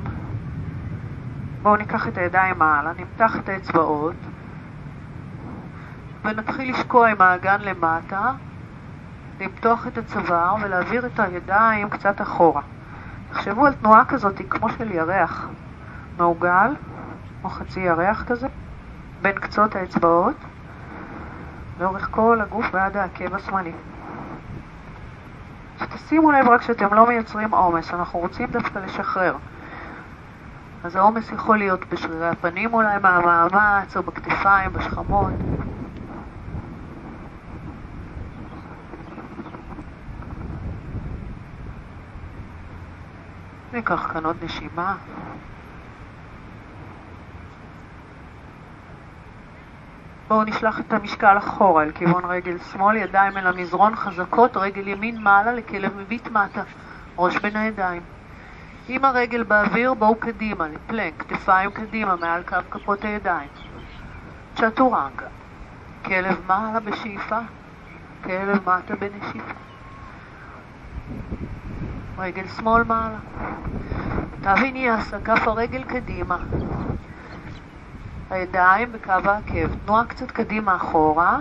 בואו 1.62 1.76
ניקח 1.76 2.08
את 2.08 2.18
הידיים 2.18 2.58
מעלה, 2.58 2.92
נמתח 2.98 3.36
את 3.36 3.50
האצבעות 3.50 4.16
ונתחיל 6.26 6.72
לשקוע 6.72 7.08
עם 7.08 7.22
האגן 7.22 7.62
למטה, 7.62 8.32
למתוח 9.40 9.88
את 9.88 9.98
הצוואר 9.98 10.56
ולהעביר 10.62 11.06
את 11.06 11.20
הידיים 11.20 11.90
קצת 11.90 12.22
אחורה. 12.22 12.62
תחשבו 13.30 13.66
על 13.66 13.74
תנועה 13.74 14.06
כזאת 14.06 14.42
כמו 14.50 14.70
של 14.70 14.92
ירח 14.92 15.50
מעוגל, 16.18 16.76
כמו 17.42 17.50
חצי 17.50 17.80
ירח 17.80 18.24
כזה, 18.24 18.48
בין 19.22 19.36
קצות 19.36 19.76
האצבעות. 19.76 20.36
לאורך 21.80 22.08
כל 22.12 22.42
הגוף 22.42 22.66
ועד 22.74 22.98
העקב 22.98 23.36
השמאלי. 23.36 23.72
תשימו 25.94 26.32
לב 26.32 26.50
רק 26.50 26.62
שאתם 26.62 26.94
לא 26.94 27.08
מייצרים 27.08 27.54
עומס, 27.54 27.94
אנחנו 27.94 28.20
רוצים 28.20 28.48
דווקא 28.52 28.80
לשחרר. 28.80 29.36
אז 30.84 30.96
העומס 30.96 31.32
יכול 31.32 31.58
להיות 31.58 31.80
בשרירי 31.94 32.30
הפנים 32.30 32.74
אולי 32.74 32.98
מהמאמץ, 33.02 33.98
או 33.98 34.04
בכתפיים, 34.04 34.74
בשכמות. 34.74 35.34
ניקח 43.74 44.10
כאן 44.14 44.26
עוד 44.26 44.36
נשימה. 44.44 44.96
בואו 50.32 50.44
נשלח 50.44 50.80
את 50.80 50.94
המשקל 50.94 51.38
אחורה 51.38 51.84
אל 51.84 51.92
כיוון 51.92 52.26
רגל 52.26 52.58
שמאל, 52.58 52.98
ידיים 52.98 53.38
אל 53.38 53.48
המזרון 53.48 53.96
חזקות, 53.96 54.58
רגל 54.58 54.88
ימין 54.88 55.22
מעלה 55.22 55.54
לכלב 55.54 55.98
מביט 55.98 56.28
מטה, 56.28 56.64
ראש 57.18 57.38
בין 57.38 57.56
הידיים. 57.56 58.02
עם 58.88 59.06
הרגל 59.06 59.44
באוויר 59.44 59.94
בואו 59.94 60.16
קדימה, 60.16 60.68
לפלנק, 60.68 61.14
כתפיים 61.20 61.72
קדימה 61.72 62.16
מעל 62.16 62.44
קו 62.44 62.56
כפות 62.72 63.04
הידיים. 63.06 63.50
צ'טורנגה, 64.56 65.28
כלב 66.06 66.42
מעלה 66.48 66.80
בשאיפה, 66.80 67.40
כלב 68.24 68.70
מטה 68.70 68.96
בנשיפה. 68.96 69.54
רגל 72.18 72.48
שמאל 72.48 72.84
מעלה. 72.84 73.20
תוויניאסה, 74.42 75.20
כף 75.20 75.48
הרגל 75.48 75.84
קדימה. 75.84 76.38
הידיים 78.32 78.92
בקו 78.92 79.12
העקב. 79.12 79.68
תנועה 79.86 80.06
קצת 80.06 80.32
קדימה 80.32 80.76
אחורה. 80.76 81.38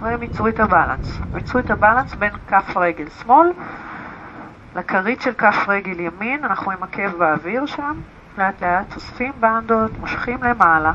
ומיצרו 0.00 0.48
את 0.48 0.60
הבלנס. 0.60 1.20
מיצרו 1.32 1.60
את 1.60 1.70
הבלנס 1.70 2.14
בין 2.14 2.32
כף 2.48 2.76
רגל 2.76 3.08
שמאל 3.08 3.52
לכרית 4.76 5.22
של 5.22 5.32
כף 5.34 5.56
רגל 5.68 6.00
ימין. 6.00 6.44
אנחנו 6.44 6.70
עם 6.70 6.82
עקב 6.82 7.16
באוויר 7.18 7.66
שם. 7.66 8.00
לאט 8.38 8.62
לאט 8.62 8.94
אוספים 8.94 9.32
בנדות, 9.40 9.98
מושכים 9.98 10.42
למעלה. 10.42 10.92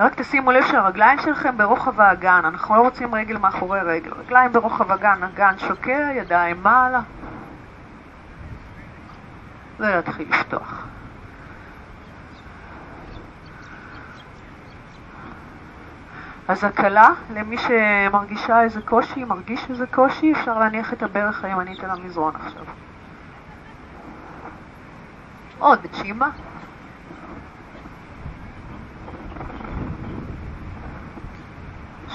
רק 0.00 0.14
תשימו 0.14 0.52
לב 0.52 0.64
שהרגליים 0.64 1.18
שלכם 1.18 1.56
ברוחב 1.56 2.00
האגן, 2.00 2.40
אנחנו 2.44 2.74
לא 2.74 2.80
רוצים 2.80 3.14
רגל 3.14 3.38
מאחורי 3.38 3.80
רגל, 3.80 4.10
רגליים 4.14 4.52
ברוחב 4.52 4.92
אגן, 4.92 5.22
אגן 5.22 5.58
שוקע, 5.58 6.10
ידיים 6.14 6.62
מעלה. 6.62 7.00
ולהתחיל 9.78 10.28
לפתוח. 10.30 10.86
אז 16.48 16.64
הקלה, 16.64 17.08
למי 17.30 17.56
שמרגישה 17.58 18.62
איזה 18.62 18.80
קושי, 18.80 19.24
מרגיש 19.24 19.70
איזה 19.70 19.86
קושי, 19.86 20.32
אפשר 20.32 20.58
להניח 20.58 20.92
את 20.92 21.02
הברך 21.02 21.44
הימנית 21.44 21.84
על 21.84 21.90
המזרון 21.90 22.36
עכשיו. 22.36 22.64
עוד, 25.58 25.86
צ'ימה. 25.92 26.28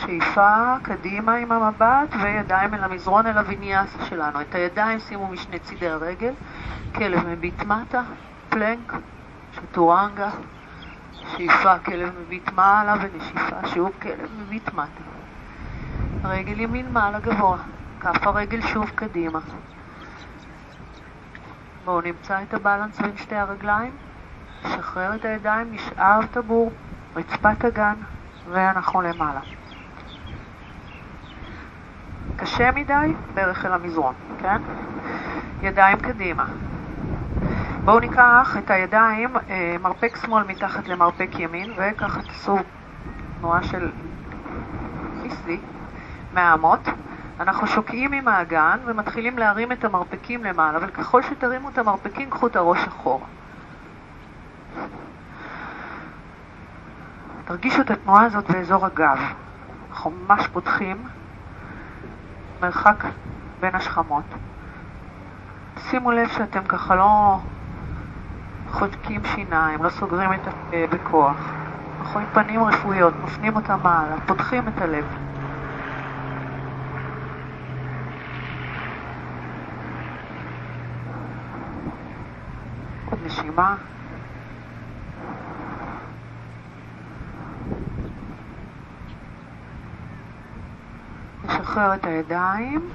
שאיפה 0.05 0.75
קדימה 0.81 1.35
עם 1.35 1.51
המבט 1.51 2.15
וידיים 2.23 2.73
אל 2.73 2.83
המזרון 2.83 3.27
אל 3.27 3.37
הוויניאסה 3.37 4.05
שלנו. 4.05 4.41
את 4.41 4.55
הידיים 4.55 4.99
שימו 4.99 5.27
משני 5.27 5.59
צידי 5.59 5.89
הרגל, 5.89 6.33
כלב 6.95 7.27
מביט 7.27 7.63
מטה, 7.63 8.01
פלנק, 8.49 8.93
שטורנגה, 9.51 10.29
שאיפה 11.13 11.79
כלב 11.79 12.13
מביט 12.21 12.51
מעלה 12.51 12.95
ונשיפה 13.01 13.67
שוב 13.73 13.91
כלב 14.01 14.29
מביט 14.39 14.73
מטה. 14.73 15.03
רגל 16.23 16.59
ימין 16.59 16.93
מעלה 16.93 17.19
גבוה, 17.19 17.57
כף 17.99 18.27
הרגל 18.27 18.61
שוב 18.61 18.89
קדימה. 18.95 19.39
בואו 21.85 22.01
נמצא 22.01 22.43
את 22.43 22.53
הבלנס 22.53 22.99
בין 22.99 23.17
שתי 23.17 23.35
הרגליים, 23.35 23.91
נשחרר 24.65 25.15
את 25.15 25.25
הידיים, 25.25 25.73
נשאר 25.73 26.19
טבור, 26.31 26.71
רצפת 27.15 27.65
הגן, 27.65 27.95
ואנחנו 28.51 29.01
למעלה. 29.01 29.60
קשה 32.41 32.71
מדי, 32.71 33.13
ברך 33.33 33.65
אל 33.65 33.73
המזרון, 33.73 34.13
כן? 34.39 34.61
ידיים 35.61 35.97
קדימה. 35.97 36.45
בואו 37.85 37.99
ניקח 37.99 38.55
את 38.57 38.71
הידיים, 38.71 39.37
אה, 39.49 39.75
מרפק 39.81 40.15
שמאל 40.15 40.43
מתחת 40.43 40.87
למרפק 40.87 41.29
ימין, 41.39 41.73
וככה 41.77 42.21
תעשו 42.21 42.57
תנועה 43.39 43.63
של 43.63 43.91
פיסטי 45.21 45.59
מהאמות. 46.33 46.79
אנחנו 47.39 47.67
שוקעים 47.67 48.13
עם 48.13 48.27
האגן 48.27 48.79
ומתחילים 48.85 49.37
להרים 49.37 49.71
את 49.71 49.83
המרפקים 49.83 50.43
למעלה, 50.43 50.79
וככל 50.81 51.21
שתרימו 51.21 51.69
את 51.69 51.77
המרפקים, 51.77 52.29
קחו 52.29 52.47
את 52.47 52.55
הראש 52.55 52.87
אחורה. 52.87 53.25
תרגישו 57.45 57.81
את 57.81 57.91
התנועה 57.91 58.25
הזאת 58.25 58.51
באזור 58.51 58.85
הגב. 58.85 59.19
אנחנו 59.89 60.11
ממש 60.11 60.47
פותחים 60.47 61.07
מרחק 62.61 63.03
בין 63.59 63.75
השכמות. 63.75 64.23
שימו 65.79 66.11
לב 66.11 66.27
שאתם 66.27 66.63
ככה 66.63 66.95
לא 66.95 67.37
חותקים 68.71 69.21
שיניים, 69.35 69.83
לא 69.83 69.89
סוגרים 69.89 70.33
את 70.33 70.47
הפה 70.47 70.77
בכוח. 70.89 71.53
אנחנו 71.99 72.19
עם 72.19 72.25
פנים 72.33 72.63
רפואיות, 72.63 73.13
מפנים 73.23 73.55
אותם 73.55 73.77
מעלה, 73.83 74.15
פותחים 74.25 74.67
את 74.67 74.81
הלב. 74.81 75.05
עוד 83.05 83.19
נשימה. 83.25 83.75
נשחרר 91.45 91.93
את 91.93 92.05
הידיים. 92.05 92.89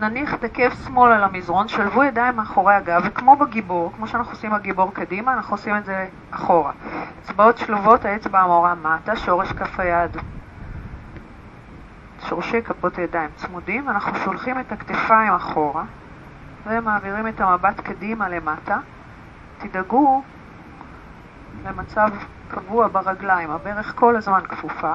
נניח 0.00 0.34
את 0.34 0.44
עקב 0.44 0.74
שמאל 0.84 1.12
על 1.12 1.22
המזרון, 1.22 1.68
שלבו 1.68 2.04
ידיים 2.04 2.36
מאחורי 2.36 2.74
הגב, 2.74 3.02
וכמו 3.04 3.36
בגיבור, 3.36 3.92
כמו 3.96 4.06
שאנחנו 4.06 4.32
עושים 4.32 4.50
בגיבור 4.50 4.94
קדימה, 4.94 5.32
אנחנו 5.32 5.54
עושים 5.54 5.76
את 5.76 5.84
זה 5.84 6.06
אחורה. 6.30 6.72
אצבעות 7.22 7.58
שלובות, 7.58 8.04
האצבע 8.04 8.40
המורה 8.40 8.74
מטה, 8.74 9.16
שורש 9.16 9.52
כף 9.52 9.80
היד, 9.80 10.16
שורשי 12.28 12.62
כפות 12.62 12.98
הידיים 12.98 13.30
צמודים, 13.36 13.88
אנחנו 13.88 14.18
שולחים 14.18 14.60
את 14.60 14.72
הכתפיים 14.72 15.32
אחורה, 15.32 15.84
ומעבירים 16.66 17.28
את 17.28 17.40
המבט 17.40 17.80
קדימה 17.80 18.28
למטה. 18.28 18.78
תדאגו 19.58 20.22
למצב 21.64 22.08
קבוע 22.48 22.88
ברגליים, 22.88 23.50
הברך 23.50 23.92
כל 23.96 24.16
הזמן 24.16 24.40
כפופה, 24.48 24.94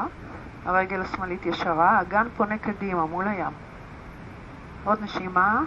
הרגל 0.66 1.02
השמאלית 1.02 1.46
ישרה, 1.46 1.90
האגן 1.90 2.28
פונה 2.38 2.58
קדימה 2.58 3.06
מול 3.06 3.28
הים. 3.28 3.54
עוד 4.84 5.04
נשימה. 5.04 5.62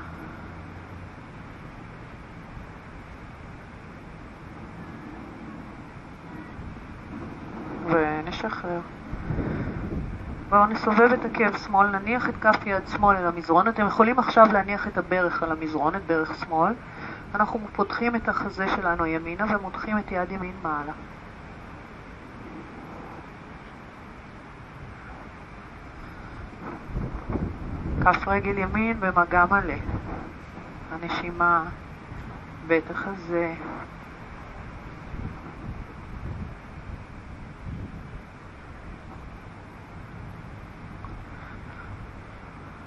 ונשחרר. 7.86 8.80
בואו 10.48 10.66
נסובב 10.66 11.12
את 11.12 11.24
עקב 11.24 11.56
שמאל, 11.56 11.86
נניח 11.86 12.28
את 12.28 12.34
כף 12.40 12.66
יד 12.66 12.86
שמאל 12.86 13.16
אל 13.16 13.26
המזרון. 13.26 13.68
אתם 13.68 13.86
יכולים 13.86 14.18
עכשיו 14.18 14.46
להניח 14.52 14.88
את 14.88 14.98
הברך 14.98 15.42
על 15.42 15.52
המזרון, 15.52 15.94
את 15.94 16.02
ברך 16.06 16.44
שמאל. 16.44 16.72
אנחנו 17.34 17.60
פותחים 17.72 18.16
את 18.16 18.28
החזה 18.28 18.68
שלנו 18.68 19.06
ימינה 19.06 19.44
ומותחים 19.56 19.98
את 19.98 20.12
יד 20.12 20.32
ימין 20.32 20.54
מעלה. 20.62 20.92
כף 28.04 28.28
רגל 28.28 28.58
ימין 28.58 29.00
במגע 29.00 29.44
מלא. 29.50 29.74
הנשימה, 30.92 31.64
בית 32.66 32.90
החזה. 32.90 33.54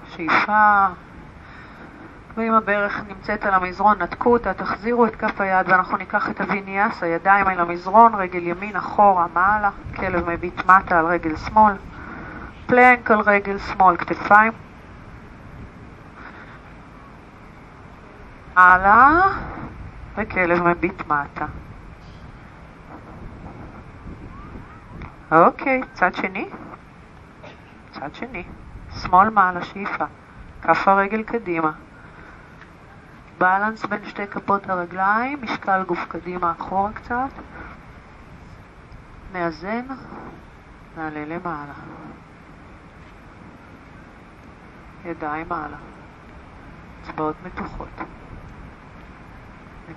שאיפה, 0.08 0.86
ואם 2.36 2.54
הברך 2.54 3.00
נמצאת 3.08 3.46
על 3.46 3.54
המזרון, 3.54 3.98
נתקו 4.02 4.32
אותה, 4.32 4.54
תחזירו 4.54 5.06
את 5.06 5.16
כף 5.16 5.40
היד 5.40 5.68
ואנחנו 5.68 5.96
ניקח 5.96 6.30
את 6.30 6.40
הוויניאס, 6.40 7.02
הידיים 7.02 7.46
על 7.46 7.60
המזרון, 7.60 8.14
רגל 8.14 8.42
ימין 8.42 8.76
אחורה, 8.76 9.26
מעלה, 9.34 9.70
כלב 9.94 10.30
מביט 10.30 10.64
מטה 10.66 10.98
על 10.98 11.06
רגל 11.06 11.36
שמאל, 11.36 11.74
פלנק 12.66 13.10
על 13.10 13.20
רגל 13.20 13.58
שמאל, 13.58 13.96
כתפיים 13.96 14.52
מעלה, 18.56 19.20
וכלב 20.16 20.62
מביט 20.62 21.06
מטה. 21.06 21.46
אוקיי, 25.32 25.80
צד 25.94 26.14
שני. 26.14 26.48
צד 27.92 28.14
שני. 28.14 28.44
שמאל 29.02 29.30
מעלה, 29.30 29.64
שאיפה. 29.64 30.04
כף 30.62 30.88
הרגל 30.88 31.22
קדימה. 31.22 31.72
בלנס 33.38 33.84
בין 33.84 34.04
שתי 34.04 34.26
כפות 34.26 34.70
הרגליים, 34.70 35.42
משקל 35.42 35.82
גוף 35.82 36.04
קדימה 36.08 36.52
אחורה 36.58 36.92
קצת. 36.92 37.30
מאזן, 39.32 39.86
נעלה 40.96 41.24
למעלה. 41.24 41.74
ידיים 45.04 45.46
מעלה. 45.48 45.76
אצבעות 47.02 47.36
מתוחות. 47.44 47.88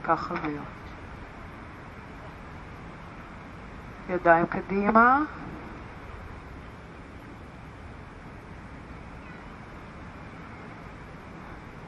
ככה 0.04 0.34
ויופי. 0.34 0.80
ידיים 4.10 4.46
קדימה. 4.46 5.20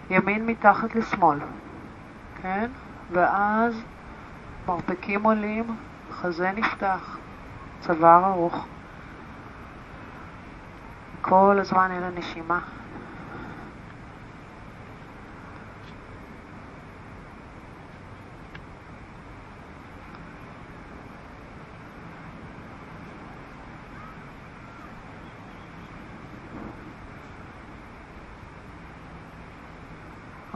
ימין 0.09 0.45
מתחת 0.45 0.95
לשמאל, 0.95 1.39
כן? 2.41 2.71
ואז 3.11 3.83
מרפקים 4.67 5.23
עולים, 5.23 5.75
חזה 6.11 6.51
נפתח, 6.51 7.17
צוואר 7.79 8.25
ארוך. 8.25 8.65
כל 11.21 11.57
הזמן 11.59 11.91
אין 11.91 12.03
הנשימה. 12.03 12.59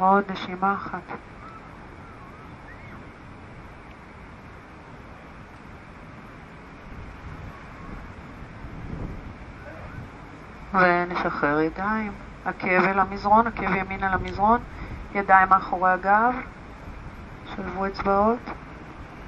עוד 0.09 0.31
נשימה 0.31 0.73
אחת. 0.73 1.01
ונשחרר 10.73 11.59
ידיים. 11.59 12.11
עקב 12.45 12.67
אל 12.67 12.99
המזרון, 12.99 13.47
עקב 13.47 13.75
ימין 13.75 14.03
אל 14.03 14.13
המזרון, 14.13 14.59
ידיים 15.15 15.49
מאחורי 15.49 15.91
הגב, 15.91 16.35
שלבו 17.45 17.87
אצבעות, 17.87 18.39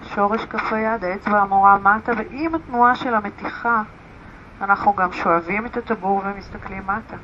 שורש 0.04 0.46
כף 0.46 0.74
היד, 0.74 1.04
האצבע 1.04 1.40
המורה 1.40 1.78
מטה, 1.78 2.12
ועם 2.18 2.56
התנועה 2.56 2.96
של 2.96 3.14
המתיחה 3.14 3.82
אנחנו 4.62 4.94
גם 4.94 5.12
שואבים 5.12 5.66
את 5.66 5.78
הטבור 5.78 6.22
ומסתכלים 6.26 6.84
מטה. 6.88 7.18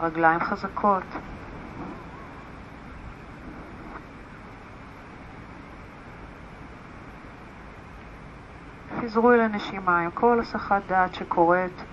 רגליים 0.00 0.40
חזקות. 0.40 1.02
חזרו 9.00 9.32
אל 9.32 9.40
הנשימה 9.40 10.00
עם 10.00 10.10
כל 10.10 10.40
הסחת 10.40 10.82
דעת 10.86 11.14
שקורית. 11.14 11.84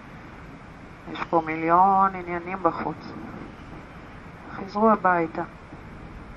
יש 1.11 1.23
פה 1.29 1.41
מיליון 1.45 2.15
עניינים 2.15 2.63
בחוץ. 2.63 3.13
חזרו 4.51 4.89
הביתה, 4.89 5.43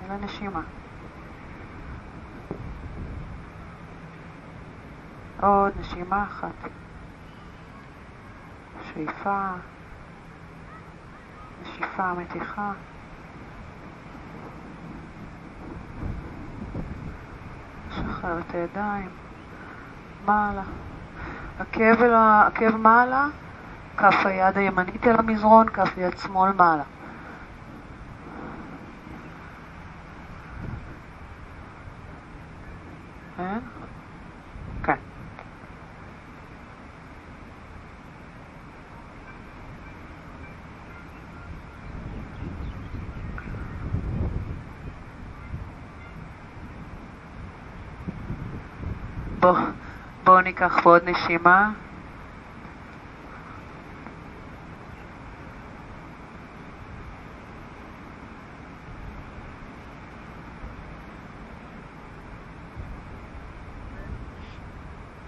אל 0.05 0.11
הנשימה. 0.11 0.63
עוד 5.41 5.73
נשימה 5.81 6.23
אחת. 6.23 6.69
שאיפה. 8.83 9.51
נשיפה, 11.79 12.13
מתיחה. 12.13 12.73
שחרר 17.91 18.39
את 18.39 18.55
הידיים, 18.55 19.09
מעלה. 20.27 20.63
עקב, 21.59 22.03
עקב 22.47 22.77
מעלה, 22.77 23.27
כף 23.97 24.15
היד 24.25 24.59
הימנית 24.59 25.07
אל 25.07 25.17
המזרון, 25.19 25.69
כף 25.69 25.91
יד 25.97 26.19
שמאל 26.19 26.53
מעלה. 26.53 26.83
כן? 33.37 33.59
כן. 34.83 34.97
בואו 49.41 49.57
בוא 50.25 50.41
ניקח 50.61 50.85
עוד 50.85 51.03
נשימה. 51.09 51.71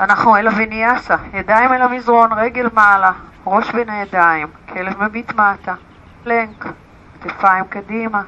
אנחנו 0.01 0.37
אל 0.37 0.47
הוויניאסה, 0.47 1.17
ידיים 1.33 1.73
אל 1.73 1.83
המזרון, 1.83 2.33
רגל 2.33 2.69
מעלה, 2.73 3.13
ראש 3.47 3.73
בין 3.73 3.91
הידיים, 3.91 4.49
כלב 4.69 5.03
מביט 5.03 5.33
מטה, 5.33 5.75
פלנק, 6.25 6.65
כתפיים 7.23 7.65
קדימה, 7.65 8.23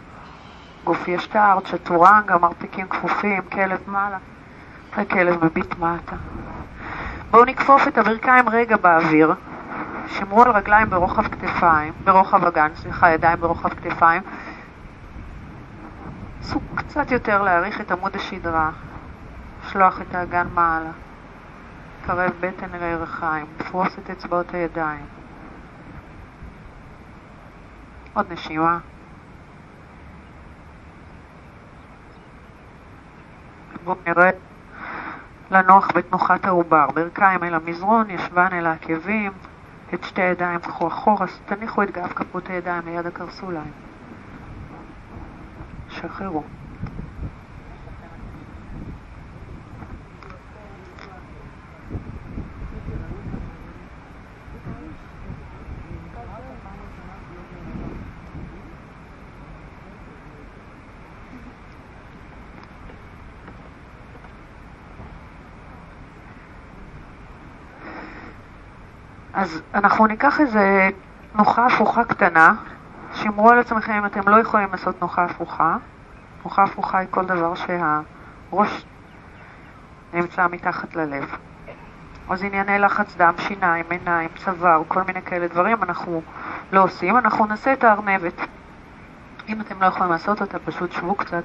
גוף 0.85 1.09
ישתר, 1.09 1.59
צ'טורנגה, 1.65 2.39
מרפיקים 2.39 2.89
כפופים, 2.89 3.43
כלב 3.43 3.81
מעלה. 3.87 4.19
הכלב 4.97 5.45
מביט 5.45 5.79
מטה. 5.79 6.17
בואו 7.33 7.45
נכפוף 7.45 7.89
את 7.89 7.99
הברכיים 7.99 8.49
רגע 8.49 8.77
באוויר, 8.77 9.35
שמרו 10.07 10.43
על 10.43 10.51
רגליים 10.51 10.91
ברוחב 10.91 11.23
כתפיים, 11.23 11.93
ברוחב 12.05 12.45
אגן, 12.45 12.69
סליחה, 12.75 13.11
ידיים 13.11 13.41
ברוחב 13.41 13.69
כתפיים. 13.69 14.23
נסו 16.41 16.61
קצת 16.75 17.11
יותר 17.11 17.43
להעריך 17.43 17.81
את 17.81 17.93
עמוד 17.93 18.17
השדרה, 18.17 18.71
לשלוח 19.65 20.01
את 20.01 20.15
האגן 20.15 20.47
מעלה, 20.55 20.91
קרב 22.07 22.31
בטן 22.41 22.75
אל 22.75 22.83
הירכיים, 22.83 23.47
לפרוס 23.61 23.99
את 23.99 24.11
אצבעות 24.11 24.55
הידיים. 24.55 25.07
עוד 28.15 28.33
נשימה. 28.33 28.79
בואו 33.85 33.97
נראה 34.07 34.31
לנוח 35.53 35.91
בתנוחת 35.95 36.45
העובר, 36.45 36.87
ברכיים 36.95 37.45
אל 37.45 37.55
המזרון, 37.55 38.11
ישבן 38.11 38.49
אל 38.53 38.67
העקבים, 38.67 39.33
את 39.95 40.05
שתי 40.05 40.23
הידיים 40.23 40.59
קחו 40.59 40.89
אחורה, 40.89 41.27
תניחו 41.47 41.83
את 41.83 41.91
גב 41.91 42.13
כפות 42.13 42.51
הידיים 42.51 42.83
ליד 42.87 43.07
הקרסוליים. 43.07 43.73
שחררו. 45.89 46.43
אז 69.35 69.63
אנחנו 69.75 70.07
ניקח 70.07 70.41
איזה 70.41 70.91
תנוחה 71.33 71.67
הפוכה 71.67 72.05
קטנה, 72.05 72.55
שמרו 73.15 73.51
על 73.51 73.59
עצמכם 73.59 73.93
אם 73.93 74.07
אתם 74.07 74.29
לא 74.29 74.41
יכולים 74.41 74.69
לעשות 74.73 74.99
תנוחה 74.99 75.25
הפוכה. 75.25 75.77
תנוחה 76.43 76.63
הפוכה 76.63 76.99
היא 76.99 77.09
כל 77.11 77.25
דבר 77.25 77.55
שהראש 77.55 78.85
נמצא 80.13 80.47
מתחת 80.51 80.97
ללב. 80.97 81.37
אז 82.31 82.43
ענייני 82.43 82.79
לחץ 82.79 83.17
דם, 83.17 83.33
שיניים, 83.39 83.85
עיניים, 83.91 84.29
צוואר, 84.45 84.83
כל 84.89 85.03
מיני 85.03 85.23
כאלה 85.23 85.49
דברים 85.49 85.83
אנחנו 85.83 86.23
לא 86.73 86.83
עושים, 86.85 87.17
אנחנו 87.17 87.47
נעשה 87.47 87.73
את 87.73 87.85
הארנבת. 87.85 88.41
אם 89.49 89.61
אתם 89.61 89.83
לא 89.83 89.87
יכולים 89.87 90.13
לעשות 90.13 90.41
אותה, 90.41 90.59
פשוט 90.59 90.93
שבו 90.93 91.15
קצת. 91.15 91.43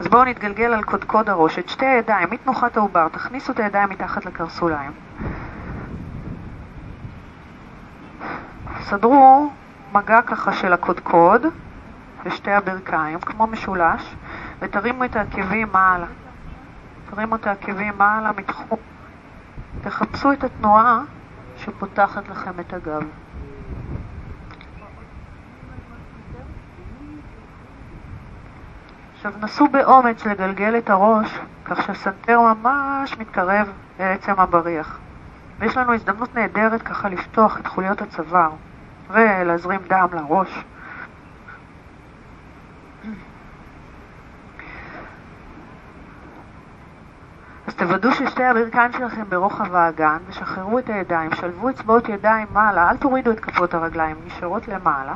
אז 0.00 0.06
בואו 0.06 0.24
נתגלגל 0.24 0.72
על 0.72 0.82
קודקוד 0.82 1.30
הראש, 1.30 1.58
את 1.58 1.68
שתי 1.68 1.86
הידיים, 1.86 2.28
מתנוחת 2.30 2.76
העובר, 2.76 3.08
תכניסו 3.08 3.52
את 3.52 3.60
הידיים 3.60 3.88
מתחת 3.90 4.26
לקרסוליים. 4.26 4.90
סדרו 8.88 9.50
מגע 9.92 10.22
ככה 10.22 10.52
של 10.52 10.72
הקודקוד 10.72 11.46
ושתי 12.24 12.52
הברכיים, 12.52 13.20
כמו 13.20 13.46
משולש, 13.46 14.14
ותרימו 14.58 15.04
את 15.04 15.16
העקבים 15.16 15.68
מעלה. 15.72 16.06
תרימו 17.10 17.36
את 17.36 17.46
העקבים 17.46 17.98
מעלה, 17.98 18.32
מתחו. 18.36 18.76
תחפשו 19.82 20.32
את 20.32 20.44
התנועה 20.44 21.00
שפותחת 21.56 22.28
לכם 22.28 22.50
את 22.60 22.72
הגב. 22.72 23.02
עכשיו 29.14 29.32
נסו 29.40 29.68
באומץ 29.68 30.26
לגלגל 30.26 30.78
את 30.78 30.90
הראש 30.90 31.40
כך 31.64 31.82
שהסנטר 31.82 32.40
ממש 32.40 33.18
מתקרב 33.18 33.72
לעצם 33.98 34.40
הבריח. 34.40 34.98
ויש 35.58 35.76
לנו 35.76 35.94
הזדמנות 35.94 36.34
נהדרת 36.34 36.82
ככה 36.82 37.08
לפתוח 37.08 37.60
את 37.60 37.66
חוליות 37.66 38.02
הצוואר. 38.02 38.50
ולהזרים 39.10 39.80
דם 39.88 40.08
לראש. 40.12 40.64
אז 47.66 47.74
תוודאו 47.74 48.12
ששתי 48.12 48.44
הברכיים 48.44 48.92
שלכם 48.92 49.24
ברוחב 49.28 49.74
האגן, 49.74 50.18
ושחררו 50.28 50.78
את 50.78 50.88
הידיים, 50.88 51.30
שלבו 51.34 51.70
אצבעות 51.70 52.08
ידיים 52.08 52.46
מעלה, 52.52 52.90
אל 52.90 52.96
תורידו 52.96 53.30
את 53.30 53.40
כפות 53.40 53.74
הרגליים, 53.74 54.16
נשארות 54.26 54.68
למעלה, 54.68 55.14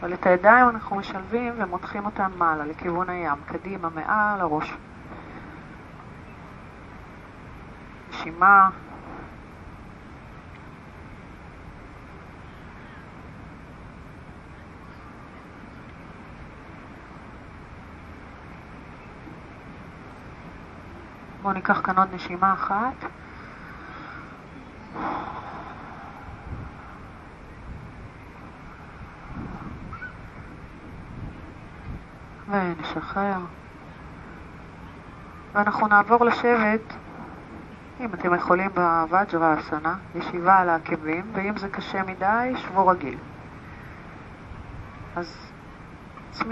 אבל 0.00 0.14
את 0.14 0.26
הידיים 0.26 0.68
אנחנו 0.68 0.96
משלבים 0.96 1.52
ומותחים 1.56 2.04
אותן 2.04 2.30
מעלה, 2.38 2.64
לכיוון 2.66 3.10
הים, 3.10 3.36
קדימה, 3.46 3.88
מעל 3.94 4.40
הראש. 4.40 4.76
נשימה. 8.10 8.70
בואו 21.42 21.52
ניקח 21.52 21.80
כאן 21.84 21.98
עוד 21.98 22.08
נשימה 22.14 22.52
אחת. 22.52 22.94
ונשחרר. 32.48 33.38
ואנחנו 35.52 35.86
נעבור 35.86 36.24
לשבת, 36.24 36.80
אם 38.00 38.14
אתם 38.14 38.34
יכולים 38.34 38.70
בוואג'רה 38.74 39.60
אסנה, 39.60 39.94
ישיבה 40.14 40.58
על 40.58 40.68
העקבים, 40.68 41.24
ואם 41.32 41.58
זה 41.58 41.68
קשה 41.68 42.02
מדי, 42.02 42.52
שבו 42.56 42.86
רגיל. 42.86 43.18
אז 45.16 45.51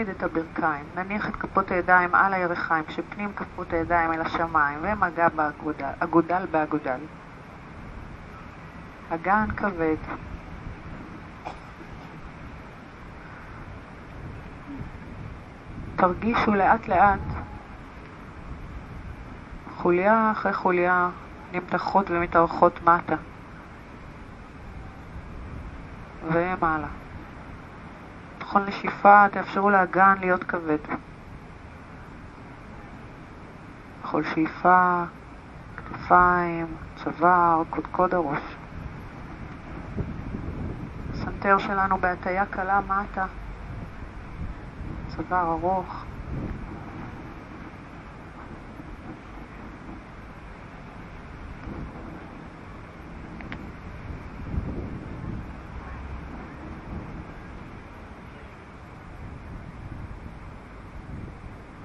נצמיד 0.01 0.17
את 0.17 0.23
הברכיים, 0.23 0.85
נניח 0.95 1.29
את 1.29 1.37
כפות 1.37 1.71
הידיים 1.71 2.15
על 2.15 2.35
הירכיים, 2.35 2.85
כשפנים 2.85 3.33
כפות 3.33 3.73
הידיים 3.73 4.13
אל 4.13 4.21
השמיים, 4.21 4.79
ומגע 4.83 5.29
באגודל, 5.29 5.91
אגודל 5.99 6.47
באגודל. 6.51 7.01
אגן 9.11 9.47
כבד. 9.57 9.97
תרגישו 15.97 16.55
לאט 16.55 16.89
לאט 16.89 17.21
חוליה 19.77 20.31
אחרי 20.33 20.53
חוליה 20.53 21.11
נמתחות 21.53 22.11
ומתארכות 22.11 22.83
מטה 22.83 23.17
ומעלה. 26.33 26.89
בכל 28.51 28.61
נשיפה 28.61 29.27
תאפשרו 29.33 29.71
לאגן 29.71 30.15
להיות 30.21 30.45
כבד. 30.45 30.79
בכל 34.03 34.23
שאיפה, 34.25 35.05
כתפיים, 35.77 36.67
צוואר, 36.97 37.63
קודקוד 37.71 38.15
הראש. 38.15 38.57
הסנטר 41.13 41.59
שלנו 41.59 41.99
בהטייה 41.99 42.47
קלה 42.47 42.81
מטה, 42.81 43.27
צוואר 45.09 45.47
ארוך. 45.53 46.00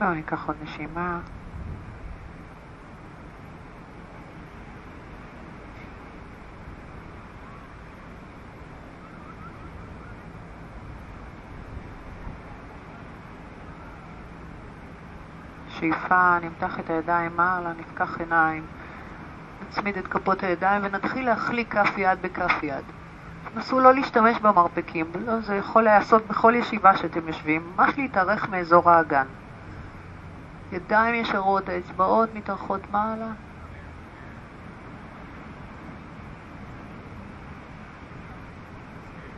בואו 0.06 0.16
ניקח 0.16 0.48
עוד 0.48 0.56
נשימה. 0.64 1.20
שאיפה, 15.70 16.40
נמתח 16.40 16.80
את 16.80 16.90
הידיים 16.90 17.36
מעלה, 17.36 17.74
נפקח 17.74 18.20
עיניים, 18.20 18.66
נצמיד 19.62 19.98
את 19.98 20.08
כפות 20.08 20.44
הידיים 20.44 20.82
ונתחיל 20.86 21.26
להחליק 21.26 21.74
כף 21.74 21.98
יד 21.98 22.22
בכף 22.22 22.64
יד. 22.64 22.84
נסו 23.56 23.80
לא 23.80 23.94
להשתמש 23.94 24.40
במרפקים, 24.40 25.12
לא, 25.26 25.42
זה 25.42 25.56
יכול 25.56 25.84
להיעשות 25.84 26.28
בכל 26.28 26.54
ישיבה 26.56 26.98
שאתם 26.98 27.28
יושבים, 27.28 27.74
ממש 27.78 27.98
להתארך 27.98 28.50
מאזור 28.50 28.90
האגן. 28.90 29.26
ידיים 30.72 31.16
ישרות, 31.16 31.70
האצבעות 31.70 32.34
מתארכות 32.34 32.82
מעלה. 32.92 33.32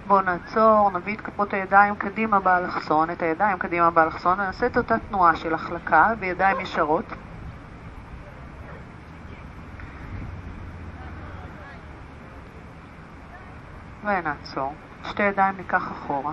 בואו 0.08 0.22
נעצור, 0.22 0.92
נביא 0.94 1.16
את 1.16 1.22
כפות 1.22 1.54
הידיים 1.54 1.96
קדימה 1.96 2.40
באלכסון, 2.40 3.10
את 3.10 3.22
הידיים 3.22 3.58
קדימה 3.58 3.90
באלכסון, 3.90 4.40
ונעשה 4.40 4.66
את 4.66 4.78
אותה 4.78 4.96
תנועה 5.10 5.36
של 5.36 5.54
החלקה 5.54 6.14
בידיים 6.20 6.60
ישרות. 6.60 7.06
ונעצור. 14.04 14.74
שתי 15.04 15.24
ידיים 15.24 15.58
ניקח 15.58 15.92
אחורה. 15.92 16.32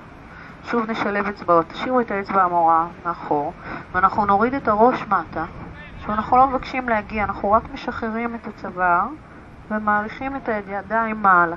שוב 0.65 0.91
נשלב 0.91 1.27
אצבעות, 1.27 1.67
תשאירו 1.69 2.01
את 2.01 2.11
האצבע 2.11 2.43
המורה 2.43 2.87
מאחור, 3.05 3.53
ואנחנו 3.93 4.27
נוריד 4.27 4.55
את 4.55 4.69
הראש 4.69 5.03
מטה, 5.03 5.45
שאנחנו 5.99 6.37
לא 6.37 6.47
מבקשים 6.47 6.89
להגיע, 6.89 7.25
אנחנו 7.25 7.53
רק 7.53 7.63
משחררים 7.73 8.35
את 8.35 8.47
הצוואר 8.47 9.07
ומעריכים 9.71 10.37
את 10.37 10.49
הידיים 10.49 11.23
מעלה. 11.23 11.57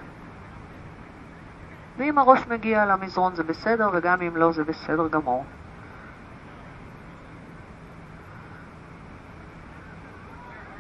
ואם 1.98 2.18
הראש 2.18 2.48
מגיע 2.48 2.86
למזרון 2.86 3.36
זה 3.36 3.44
בסדר, 3.44 3.90
וגם 3.94 4.22
אם 4.22 4.38
לא 4.38 4.52
זה 4.52 4.64
בסדר 4.64 5.08
גמור. 5.08 5.44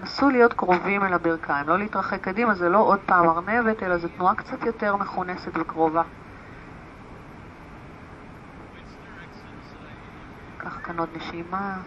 נסו 0.04 0.30
להיות 0.30 0.54
קרובים 0.54 1.04
אל 1.04 1.14
הברכיים, 1.14 1.68
לא 1.68 1.78
להתרחק 1.78 2.22
קדימה, 2.22 2.54
זה 2.54 2.70
לא 2.70 2.80
עוד 2.80 3.00
פעם 3.06 3.30
ארנבת, 3.30 3.84
אלא 3.84 3.98
זו 3.98 4.08
תנועה 4.08 4.36
קצת 4.36 4.64
יותר 4.64 4.96
מכונסת 4.96 5.52
וקרובה. 5.54 6.02
קח 10.58 10.77
כאן 10.88 11.00
עוד 11.00 11.10
נשימה. 11.16 11.78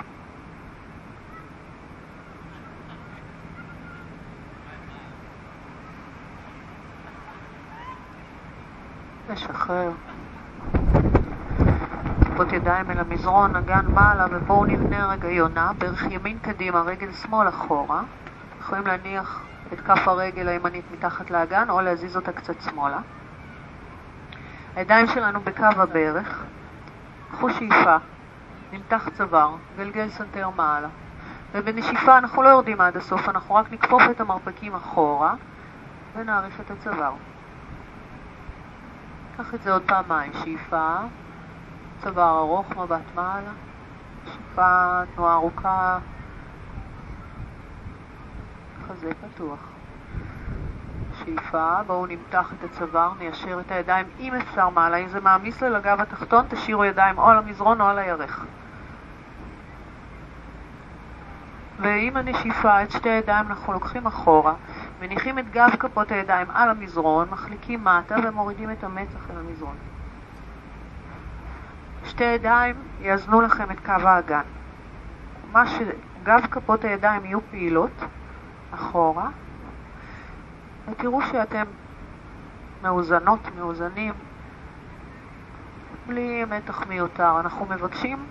לשחרר. 9.30 9.90
כפות 12.20 12.52
ידיים 12.52 12.90
אל 12.90 12.98
המזרון, 12.98 13.56
אגן 13.56 13.86
מעלה, 13.94 14.26
ובואו 14.30 14.64
נבנה 14.64 15.06
רגע 15.06 15.28
יונה, 15.28 15.72
ברך 15.78 16.02
ימין 16.10 16.38
קדימה, 16.38 16.80
רגל 16.80 17.12
שמאל 17.12 17.48
אחורה. 17.48 18.02
יכולים 18.60 18.86
להניח 18.86 19.44
את 19.72 19.80
כף 19.80 20.08
הרגל 20.08 20.48
הימנית 20.48 20.84
מתחת 20.92 21.30
לאגן, 21.30 21.70
או 21.70 21.80
להזיז 21.80 22.16
אותה 22.16 22.32
קצת 22.32 22.60
שמאלה. 22.60 22.98
הידיים 24.76 25.06
שלנו 25.06 25.40
בקו 25.40 25.64
הברך. 25.76 26.44
קחו 27.32 27.50
שאיפה, 27.50 27.96
נמתח 28.72 29.08
צוואר, 29.14 29.56
גלגל 29.76 30.08
סנטר 30.08 30.50
מעלה. 30.56 30.88
ובנשיפה 31.52 32.18
אנחנו 32.18 32.42
לא 32.42 32.48
יורדים 32.48 32.80
עד 32.80 32.96
הסוף, 32.96 33.28
אנחנו 33.28 33.54
רק 33.54 33.72
נכפוף 33.72 34.02
את 34.10 34.20
המרפקים 34.20 34.74
אחורה 34.74 35.34
ונאריך 36.16 36.60
את 36.60 36.70
הצוואר. 36.70 37.12
קח 39.36 39.54
את 39.54 39.62
זה 39.62 39.72
עוד 39.72 39.82
פעמיים, 39.86 40.32
שאיפה, 40.32 40.96
צוואר 42.02 42.38
ארוך, 42.38 42.76
מבט 42.76 43.14
מעלה, 43.14 43.52
שאיפה, 44.24 45.00
תנועה 45.14 45.34
ארוכה, 45.34 45.98
חזה 48.88 49.10
פתוח. 49.14 49.68
שאיפה, 51.24 51.82
בואו 51.86 52.06
נמתח 52.06 52.52
את 52.52 52.64
הצוואר, 52.64 53.12
ניישר 53.18 53.60
את 53.60 53.70
הידיים 53.70 54.06
אם 54.18 54.34
אפשר 54.34 54.68
מעלה, 54.68 54.96
אם 54.96 55.08
זה 55.08 55.20
מעמיס 55.20 55.62
ללגב 55.62 56.00
התחתון, 56.00 56.44
תשאירו 56.48 56.84
ידיים 56.84 57.18
או 57.18 57.28
על 57.28 57.38
המזרון 57.38 57.80
או 57.80 57.86
על 57.86 57.98
הירך. 57.98 58.44
ועם 61.80 62.16
הנשיפה 62.16 62.82
את 62.82 62.90
שתי 62.90 63.10
הידיים 63.10 63.46
אנחנו 63.46 63.72
לוקחים 63.72 64.06
אחורה, 64.06 64.54
מניחים 65.00 65.38
את 65.38 65.50
גב 65.50 65.70
כפות 65.78 66.12
הידיים 66.12 66.46
על 66.50 66.68
המזרון, 66.68 67.28
מחליקים 67.30 67.84
מטה 67.84 68.16
ומורידים 68.24 68.70
את 68.70 68.84
המצח 68.84 69.30
אל 69.30 69.38
המזרון. 69.38 69.76
שתי 72.04 72.24
ידיים 72.24 72.76
יאזנו 73.00 73.40
לכם 73.40 73.70
את 73.70 73.80
קו 73.86 73.92
האגן. 73.92 74.42
מה 75.52 75.64
שגב 75.66 76.46
כפות 76.50 76.84
הידיים 76.84 77.24
יהיו 77.24 77.40
פעילות, 77.50 78.04
אחורה, 78.74 79.28
ותראו 80.90 81.22
שאתם 81.22 81.64
מאוזנות, 82.82 83.40
מאוזנים, 83.58 84.12
בלי 86.06 86.44
מתח 86.44 86.86
מיותר. 86.86 87.40
אנחנו 87.40 87.66
מבקשים 87.66 88.26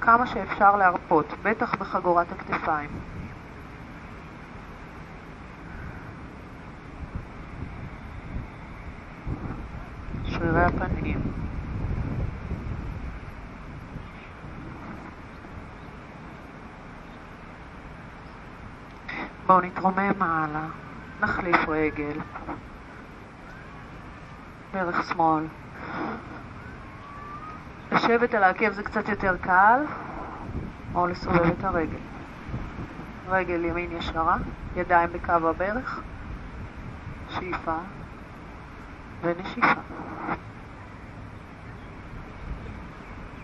כמה 0.00 0.26
שאפשר 0.26 0.76
להרפות, 0.76 1.26
בטח 1.42 1.74
בחגורת 1.74 2.26
הכתפיים. 2.32 2.90
שרירי 10.24 10.64
הפנים 10.64 11.20
בואו 19.46 19.60
נתרומם 19.60 20.18
מעלה, 20.18 20.66
נחליף 21.20 21.68
רגל, 21.68 22.20
דרך 24.72 25.08
שמאל. 25.08 25.44
לשבת 27.92 28.34
על 28.34 28.42
העקב 28.44 28.72
זה 28.72 28.82
קצת 28.82 29.08
יותר 29.08 29.36
קל, 29.36 29.80
או 30.94 31.06
לסובב 31.06 31.46
את 31.58 31.64
הרגל. 31.64 31.98
רגל 33.28 33.64
ימין 33.64 33.92
ישרה, 33.92 34.36
ידיים 34.76 35.12
בקו 35.12 35.32
הברך, 35.32 36.00
שאיפה 37.28 37.76
ונשיפה. 39.20 39.80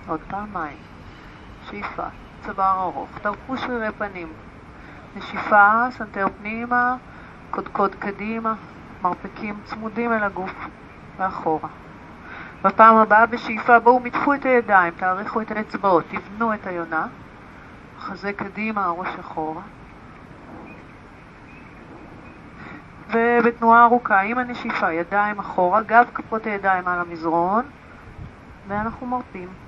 עוד 0.09 0.21
פעמיים, 0.29 0.77
שאיפה, 1.63 2.07
צוואר 2.47 2.81
ארוך, 2.81 3.19
תרפו 3.23 3.57
שרירי 3.57 3.93
פנים, 3.99 4.29
נשיפה, 5.17 5.91
סנטר 5.91 6.27
פנימה, 6.39 6.97
קודקוד 7.51 7.95
קדימה, 7.95 8.55
מרפקים 9.03 9.61
צמודים 9.65 10.13
אל 10.13 10.23
הגוף 10.25 10.53
ואחורה. 11.19 11.69
בפעם 12.65 12.97
הבאה 12.97 13.27
בשאיפה 13.27 13.79
בואו 13.79 14.01
מתחו 14.01 14.35
את 14.35 14.45
הידיים, 14.45 14.95
תאריכו 14.97 15.41
את 15.41 15.51
האצבעות, 15.51 16.05
תבנו 16.09 16.55
את 16.55 16.67
היונה, 16.67 17.07
חזה 17.99 18.33
קדימה, 18.33 18.85
הראש 18.85 19.09
אחורה. 19.21 19.63
ובתנועה 23.11 23.85
ארוכה 23.85 24.21
עם 24.21 24.39
הנשיפה, 24.39 24.93
ידיים 24.93 25.39
אחורה, 25.39 25.83
גב 25.83 26.11
כפות 26.15 26.47
הידיים 26.47 26.89
על 26.89 27.01
המזרון, 27.01 27.65
ואנחנו 28.69 29.07
מרפים. 29.07 29.64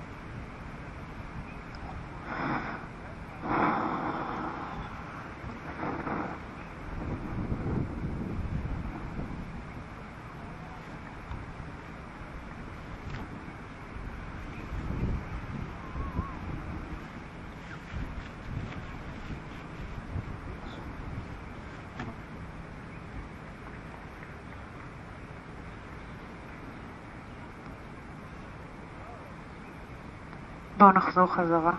בואו 30.77 30.91
נחזור 30.91 31.33
חזרה. 31.33 31.71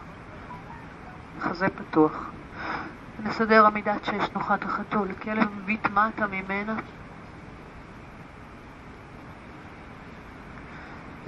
חזה 1.40 1.66
פתוח. 1.68 2.30
נסדר 3.22 3.66
עמידת 3.66 4.04
שש 4.04 4.30
נוחת 4.34 4.64
החתול, 4.64 5.08
כלב 5.22 5.48
מביט 5.56 5.86
מטה 5.86 6.26
ממנה. 6.26 6.74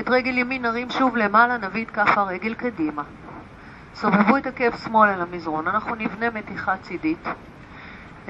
את 0.01 0.09
רגל 0.09 0.39
ימין 0.39 0.63
נרים 0.63 0.91
שוב 0.91 1.17
למעלה, 1.17 1.59
נביא 1.59 1.85
את 1.85 1.91
כף 1.91 2.19
הרגל 2.19 2.55
קדימה. 2.55 3.03
סובבו 3.95 4.37
את 4.37 4.47
עקב 4.47 4.77
שמאל 4.77 5.09
אל 5.09 5.21
המזרון, 5.23 5.69
אנחנו 5.69 5.95
נבנה 5.95 6.31
מתיחה 6.31 6.77
צידית. 6.77 7.29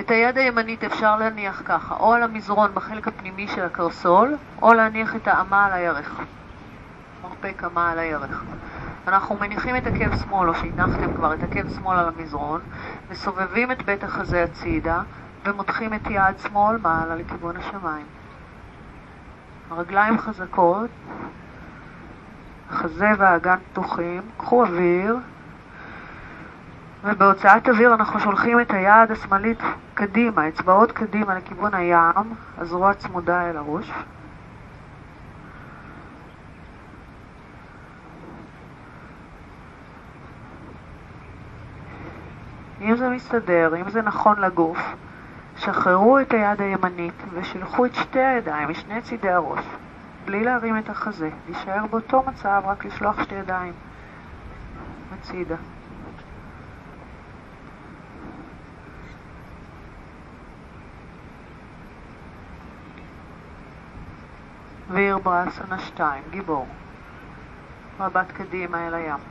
את 0.01 0.11
היד 0.11 0.39
הימנית 0.39 0.85
אפשר 0.85 1.17
להניח 1.17 1.63
ככה, 1.65 1.95
או 1.95 2.15
על 2.15 2.23
המזרון 2.23 2.75
בחלק 2.75 3.09
הפנימי 3.09 3.49
של 3.49 3.65
הקרסול, 3.65 4.37
או 4.63 4.73
להניח 4.73 5.17
את 5.17 5.29
האמה 5.29 5.67
על 5.67 5.73
הירך. 5.73 6.21
מרפק 7.23 7.63
אמה 7.65 7.91
על 7.91 7.99
הירך. 7.99 8.45
אנחנו 9.09 9.37
מניחים 9.41 9.77
את 9.77 9.87
עקב 9.87 10.17
שמאל, 10.17 10.49
או 10.49 10.55
שהנחתם 10.55 11.15
כבר 11.15 11.35
את 11.35 11.43
עקב 11.43 11.69
שמאל 11.69 11.99
על 11.99 12.09
המזרון, 12.09 12.61
מסובבים 13.11 13.73
את 13.73 13.83
בית 13.83 14.05
החזה 14.05 14.45
הצידה, 14.45 15.03
ומותחים 15.45 15.95
את 15.95 16.07
יד 16.11 16.39
שמאל 16.39 16.77
מעלה 16.83 17.15
לכיוון 17.15 17.57
השמיים. 17.57 18.07
הרגליים 19.71 20.19
חזקות, 20.19 20.91
החזה 22.71 23.11
והאגן 23.19 23.57
פתוחים, 23.73 24.23
קחו 24.37 24.65
אוויר, 24.65 25.17
ובהוצאת 27.05 27.69
אוויר 27.69 27.95
אנחנו 27.95 28.21
שולחים 28.21 28.61
את 28.61 28.71
היד 28.71 29.11
השמאלית 29.11 29.59
קדימה, 29.95 30.49
אצבעות 30.49 30.93
קדימה 30.93 31.35
לכיוון 31.35 31.75
הים, 31.75 32.35
הזרוע 32.59 32.95
צמודה 32.95 33.51
אל 33.51 33.57
הראש. 33.57 33.93
אם 42.81 42.97
זה 42.97 43.09
מסתדר, 43.09 43.77
אם 43.77 43.91
זה 43.91 44.03
נכון 44.03 44.41
לגוף, 44.41 44.79
שחררו 45.57 46.19
את 46.19 46.33
היד 46.33 46.61
הימנית 46.61 47.23
ושילחו 47.33 47.87
את 47.87 47.95
שתי 47.95 48.21
הידיים 48.21 48.69
משני 48.69 49.03
צידי 49.03 49.31
הראש, 49.31 49.65
בלי 50.25 50.45
להרים 50.45 50.79
את 50.79 50.89
החזה, 50.91 51.31
להישאר 51.47 51.87
באותו 51.87 52.23
מצב, 52.27 52.63
רק 52.65 52.85
לשלוח 52.85 53.23
שתי 53.23 53.35
ידיים 53.35 53.73
הצידה. 55.13 55.57
ויר 64.91 65.19
ברסנה 65.19 65.79
2, 65.79 66.23
גיבור. 66.31 66.67
מבט 68.01 68.33
קדימה 68.33 68.87
אל 68.89 68.95
הים. 68.95 69.30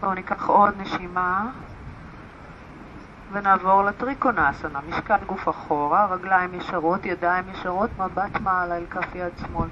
בואו 0.00 0.14
ניקח 0.14 0.48
עוד 0.48 0.74
נשימה 0.78 1.50
ונעבור 3.32 3.82
לטריקונסנה, 3.82 4.80
משקל 4.88 5.16
גוף 5.26 5.48
אחורה, 5.48 6.06
רגליים 6.06 6.54
ישרות, 6.54 7.06
ידיים 7.06 7.44
ישרות, 7.48 7.90
מבט 7.98 8.40
מעלה 8.40 8.76
אל 8.76 8.86
כף 8.90 9.14
יד 9.14 9.32
שמאל. 9.38 9.68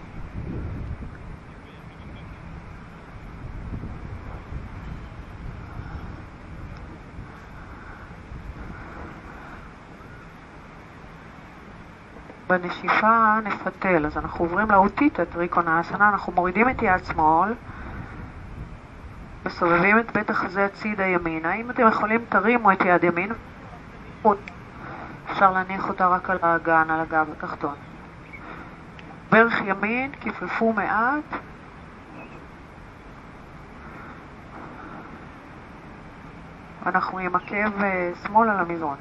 בנשיפה 12.48 13.38
נפתל, 13.44 14.06
אז 14.06 14.16
אנחנו 14.16 14.44
עוברים 14.44 14.70
לאותית 14.70 15.20
הטריקונסנה, 15.20 16.08
אנחנו 16.08 16.32
מורידים 16.32 16.70
את 16.70 16.82
יד 16.82 17.04
שמאל 17.04 17.54
מסובבים 19.56 19.98
את 19.98 20.12
בית 20.12 20.30
החזה 20.30 20.64
הצידה 20.64 21.06
ימינה. 21.06 21.54
אם 21.54 21.70
אתם 21.70 21.88
יכולים, 21.88 22.24
תרימו 22.28 22.72
את 22.72 22.84
יד 22.84 23.04
ימין. 23.04 23.32
אפשר 25.32 25.50
להניח 25.50 25.88
אותה 25.88 26.08
רק 26.08 26.30
על 26.30 26.38
האגן, 26.42 26.90
על 26.90 27.00
הגב 27.00 27.26
התחתון. 27.32 27.74
ברך 29.30 29.60
ימין, 29.64 30.12
כפפו 30.20 30.72
מעט. 30.72 31.24
אנחנו 36.86 37.18
עם 37.18 37.36
עקב 37.36 37.82
אה, 37.82 38.10
שמאל 38.26 38.50
על 38.50 38.60
המזרון. 38.60 38.96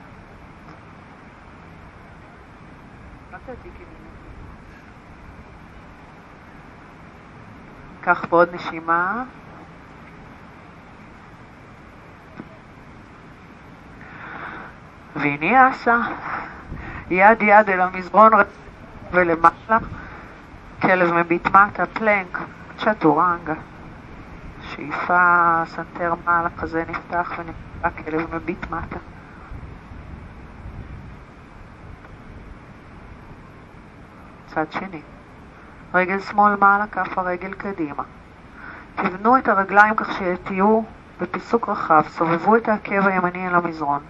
קחו 8.01 8.25
עוד 8.29 8.55
נשימה. 8.55 9.23
vinyasa, 15.15 15.97
יד 17.09 17.41
יד 17.41 17.69
אל 17.69 17.81
המזרון 17.81 18.31
ולמעלה, 19.11 19.77
כלב 20.81 21.13
מביט 21.13 21.47
מטה, 21.47 21.85
plank, 21.85 22.39
chaturanga, 22.77 23.53
שאיפה, 24.61 25.63
סנטר 25.65 26.13
מעלה, 26.25 26.49
חזה 26.57 26.83
נפתח 26.89 27.31
ונפתח, 27.37 28.03
כלב 28.05 28.35
מביט 28.35 28.71
מטה. 28.71 28.99
צד 34.47 34.71
שני. 34.71 35.01
רגל 35.93 36.19
שמאל 36.19 36.55
מעלה, 36.55 36.87
כף 36.87 37.17
הרגל 37.17 37.53
קדימה. 37.53 38.03
תבנו 38.95 39.37
את 39.37 39.47
הרגליים 39.47 39.95
כך 39.95 40.09
שתהיו 40.11 40.81
בפיסוק 41.21 41.69
רחב, 41.69 42.03
סובבו 42.07 42.55
את 42.55 42.67
העקב 42.67 43.07
הימני 43.07 43.47
אל 43.47 43.55
המזרון. 43.55 44.01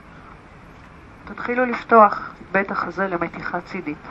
תתחילו 1.25 1.65
לפתוח 1.65 2.33
בית 2.51 2.71
החזה 2.71 3.07
למתיחה 3.07 3.61
צידית. 3.61 4.07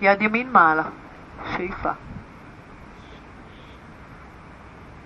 יד 0.00 0.22
ימין 0.22 0.52
מעלה, 0.52 0.82
שאיפה. 1.56 1.90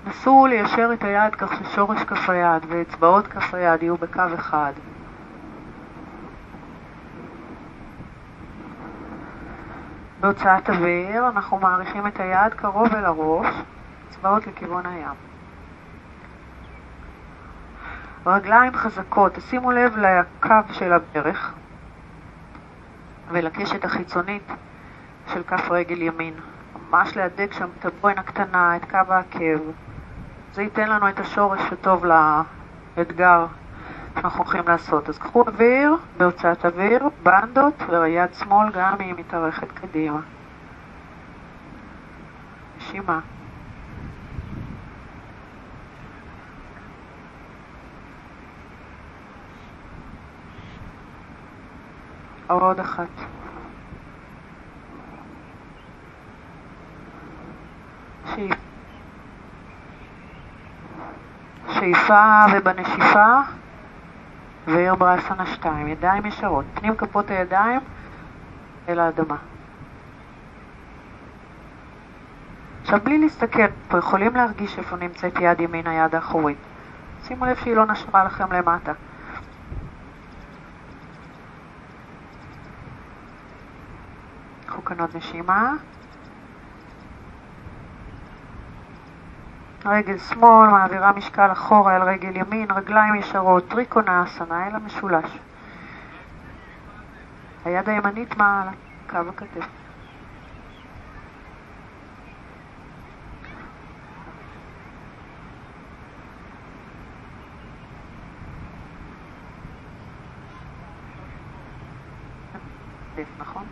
נסו 0.06 0.46
ליישר 0.46 0.90
את 0.92 1.04
היד 1.04 1.34
כך 1.34 1.52
ששורש 1.54 2.02
כף 2.02 2.30
היד 2.30 2.62
ואצבעות 2.68 3.26
כף 3.26 3.54
היד 3.54 3.82
יהיו 3.82 3.96
בקו 3.96 4.22
אחד. 4.34 4.72
בהוצאת 10.20 10.70
אוויר 10.70 11.28
אנחנו 11.28 11.58
מעריכים 11.58 12.06
את 12.06 12.20
היד 12.20 12.54
קרוב 12.54 12.94
אל 12.94 13.04
הראש, 13.04 13.46
אצבעות 14.08 14.46
לכיוון 14.46 14.86
הים. 14.86 15.31
רגליים 18.26 18.74
חזקות, 18.74 19.34
תשימו 19.34 19.70
לב 19.70 19.96
לקו 19.96 20.54
של 20.72 20.92
הברך 20.92 21.52
ולקשת 23.30 23.84
החיצונית 23.84 24.52
של 25.32 25.42
כף 25.42 25.70
רגל 25.70 26.02
ימין. 26.02 26.34
ממש 26.90 27.16
להדק 27.16 27.52
שם 27.52 27.68
את 27.78 27.84
הבוין 27.84 28.18
הקטנה, 28.18 28.76
את 28.76 28.90
קו 28.90 29.12
העקב. 29.12 29.60
זה 30.52 30.62
ייתן 30.62 30.88
לנו 30.88 31.08
את 31.08 31.20
השורש 31.20 31.72
הטוב 31.72 32.04
לאתגר 32.96 33.46
שאנחנו 34.14 34.38
הולכים 34.44 34.68
לעשות. 34.68 35.08
אז 35.08 35.18
קחו 35.18 35.44
אוויר, 35.46 35.96
בהוצאת 36.16 36.64
אוויר, 36.64 37.08
בנדות, 37.22 37.82
ויד 37.88 38.34
שמאל 38.34 38.70
גם 38.72 38.94
היא 38.98 39.14
מתארכת 39.14 39.72
קדימה. 39.72 40.20
נשימה. 42.76 43.20
עוד 52.46 52.80
אחת. 52.80 53.08
שאיפה 61.68 62.44
ובנשיפה 62.52 63.40
ואיר 64.66 64.94
ברסנה 64.94 65.46
2, 65.46 65.88
ידיים 65.88 66.26
ישרות, 66.26 66.64
פנים 66.74 66.96
כפות 66.96 67.30
הידיים 67.30 67.80
אל 68.88 69.00
האדמה. 69.00 69.36
עכשיו 72.82 73.00
בלי 73.04 73.18
להסתכל, 73.18 73.66
פה 73.88 73.98
יכולים 73.98 74.34
להרגיש 74.34 74.78
איפה 74.78 74.96
נמצאת 74.96 75.32
יד 75.40 75.60
ימין, 75.60 75.86
היד 75.86 76.14
האחורית. 76.14 76.58
שימו 77.24 77.46
לב 77.46 77.56
שהיא 77.56 77.76
לא 77.76 77.86
נשרה 77.86 78.24
לכם 78.24 78.52
למטה. 78.52 78.92
עוד 85.00 85.16
נשימה. 85.16 85.74
רגל 89.84 90.18
שמאל 90.18 90.68
מעבירה 90.70 91.12
משקל 91.12 91.52
אחורה 91.52 91.96
אל 91.96 92.02
רגל 92.02 92.36
ימין, 92.36 92.70
רגליים 92.70 93.14
ישרות, 93.14 93.68
טריקונה 93.68 94.24
אסנה 94.24 94.66
אל 94.66 94.74
המשולש. 94.74 95.38
היד 97.64 97.88
הימנית 97.88 98.36
מעל 98.36 98.68
קו 99.10 99.18
הכתף. 99.28 99.66
נכון? 113.38 113.66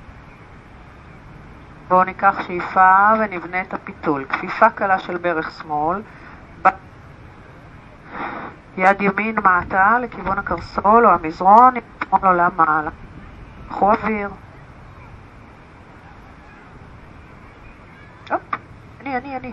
בואו 1.90 2.04
ניקח 2.04 2.36
שאיפה 2.46 3.08
ונבנה 3.18 3.62
את 3.62 3.74
הפיתול. 3.74 4.24
כפיפה 4.24 4.70
קלה 4.70 4.98
של 4.98 5.18
ברך 5.18 5.50
שמאל, 5.50 6.02
יד 8.76 9.02
ימין 9.02 9.36
מעטה 9.42 9.98
לכיוון 9.98 10.38
הקרסול 10.38 11.06
או 11.06 11.10
המזרון, 11.10 11.74
שמאל 12.04 12.26
עולה 12.26 12.48
מעלה. 12.56 12.90
קחו 13.68 13.92
אוויר. 13.92 14.30
הופ, 18.30 18.40
אני, 19.00 19.16
אני, 19.16 19.36
אני. 19.36 19.52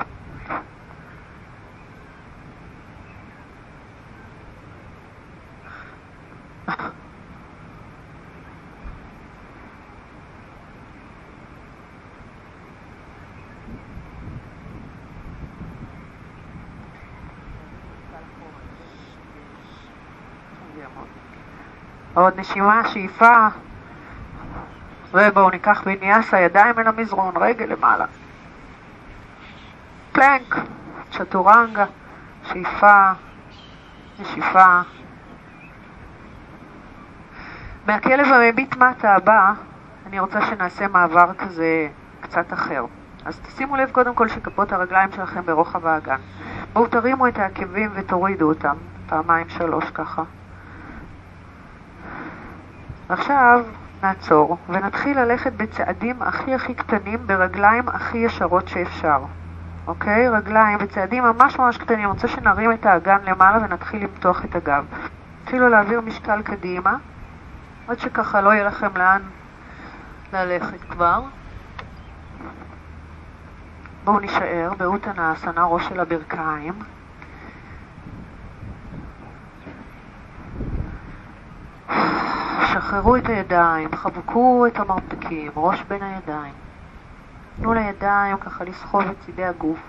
עוד 22.21 22.39
נשימה, 22.39 22.81
שאיפה. 22.87 23.47
ובואו 25.13 25.49
ניקח 25.49 25.81
ויניאסה, 25.85 26.39
ידיים 26.39 26.79
אל 26.79 26.87
המזרון, 26.87 27.37
רגל 27.37 27.65
למעלה. 27.65 28.05
פלנק, 30.11 30.55
צ'טורנגה, 31.11 31.85
שאיפה, 32.43 33.11
נשיפה. 34.19 34.79
מהכלב 37.87 38.25
המביט 38.25 38.75
מטה 38.75 39.15
הבא, 39.15 39.53
אני 40.05 40.19
רוצה 40.19 40.41
שנעשה 40.41 40.87
מעבר 40.87 41.33
כזה 41.33 41.87
קצת 42.21 42.53
אחר. 42.53 42.85
אז 43.25 43.39
תשימו 43.39 43.75
לב 43.75 43.91
קודם 43.91 44.15
כל 44.15 44.27
שכפות 44.27 44.71
הרגליים 44.71 45.11
שלכם 45.11 45.41
ברוחב 45.45 45.85
האגן. 45.85 46.19
בואו 46.73 46.87
תרימו 46.87 47.27
את 47.27 47.37
העקבים 47.37 47.91
ותורידו 47.93 48.49
אותם, 48.49 48.75
פעמיים 49.09 49.49
שלוש 49.49 49.85
ככה. 49.93 50.23
עכשיו 53.09 53.65
נעצור 54.03 54.57
ונתחיל 54.69 55.19
ללכת 55.19 55.53
בצעדים 55.53 56.21
הכי 56.21 56.53
הכי 56.53 56.73
קטנים 56.73 57.27
ברגליים 57.27 57.89
הכי 57.89 58.17
ישרות 58.17 58.67
שאפשר. 58.67 59.19
אוקיי? 59.87 60.29
רגליים 60.29 60.77
בצעדים 60.77 61.23
ממש 61.23 61.59
ממש 61.59 61.77
קטנים. 61.77 61.99
אני 61.99 62.07
רוצה 62.07 62.27
שנרים 62.27 62.71
את 62.71 62.85
האגן 62.85 63.17
למעלה 63.23 63.57
ונתחיל 63.57 64.03
למתוח 64.03 64.45
את 64.45 64.55
הגב. 64.55 64.85
התחילו 65.43 65.69
להעביר 65.69 66.01
משקל 66.01 66.41
קדימה, 66.41 66.97
עד 67.87 67.99
שככה 67.99 68.41
לא 68.41 68.49
יהיה 68.49 68.63
לכם 68.63 68.97
לאן 68.97 69.21
ללכת 70.33 70.81
כבר. 70.89 71.21
בואו 74.03 74.19
נישאר 74.19 74.71
באותנה 74.77 75.33
אסנה 75.33 75.63
ראש 75.63 75.87
של 75.89 75.99
הברכיים. 75.99 76.73
שחררו 82.65 83.15
את 83.15 83.29
הידיים, 83.29 83.95
חבקו 83.95 84.67
את 84.67 84.79
המרפקים, 84.79 85.51
ראש 85.55 85.83
בין 85.83 86.03
הידיים. 86.03 86.53
תנו 87.61 87.73
לידיים 87.73 88.37
ככה 88.37 88.63
לסחוב 88.63 89.01
את 89.01 89.15
צידי 89.25 89.45
הגוף. 89.45 89.79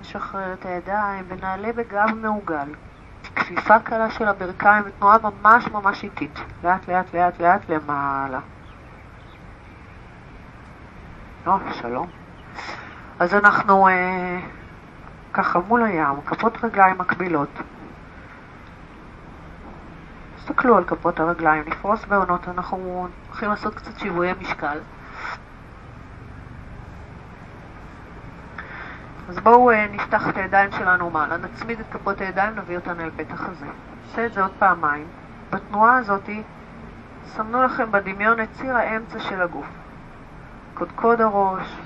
נשחרר 0.00 0.52
את 0.52 0.66
הידיים 0.66 1.24
ונעלה 1.28 1.72
בגב 1.72 2.14
מעוגל. 2.14 2.74
כפיפה 3.36 3.78
קלה 3.78 4.10
של 4.10 4.28
הברכיים 4.28 4.82
ותנועה 4.86 5.16
ממש 5.18 5.68
ממש 5.68 6.04
איטית. 6.04 6.40
לאט 6.64 6.88
לאט 6.88 7.14
לאט 7.14 7.40
לאט 7.40 7.68
למעלה. 7.68 8.40
או, 11.46 11.58
שלום. 11.72 12.06
אז 13.18 13.34
אנחנו 13.34 13.88
אה, 13.88 14.40
ככה 15.32 15.58
מול 15.58 15.82
הים, 15.82 16.20
כפות 16.26 16.64
רגליים 16.64 16.98
מקבילות. 16.98 17.48
תסתכלו 20.36 20.76
על 20.76 20.84
כפות 20.84 21.20
הרגליים, 21.20 21.62
נפרוס 21.66 22.04
בעונות, 22.04 22.48
אנחנו 22.48 23.08
הולכים 23.28 23.50
לעשות 23.50 23.74
קצת 23.74 23.98
שיווי 23.98 24.32
משקל. 24.40 24.78
אז 29.28 29.38
בואו 29.38 29.70
אה, 29.70 29.86
נפתח 29.92 30.28
את 30.28 30.36
הידיים 30.36 30.72
שלנו 30.72 31.10
מעלה, 31.10 31.36
נצמיד 31.36 31.80
את 31.80 31.86
כפות 31.90 32.20
הידיים, 32.20 32.54
נביא 32.56 32.76
אותן 32.76 33.00
אל 33.00 33.10
בית 33.10 33.30
החזה. 33.30 33.66
נעשה 34.06 34.26
את 34.26 34.32
זה 34.32 34.42
עוד 34.42 34.52
פעמיים. 34.58 35.06
בתנועה 35.50 35.96
הזאת, 35.96 36.30
סמנו 37.26 37.62
לכם 37.62 37.92
בדמיון 37.92 38.40
את 38.40 38.48
ציר 38.52 38.76
האמצע 38.76 39.20
של 39.20 39.42
הגוף. 39.42 39.85
קודקוד 40.78 41.20
הראש, 41.20 41.76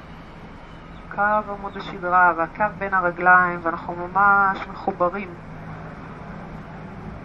קו 1.15 1.23
עמוד 1.59 1.77
השדרה 1.77 2.33
והקו 2.37 2.65
בין 2.79 2.95
הרגליים, 2.95 3.61
ואנחנו 3.63 3.95
ממש 3.97 4.69
מחוברים 4.73 5.29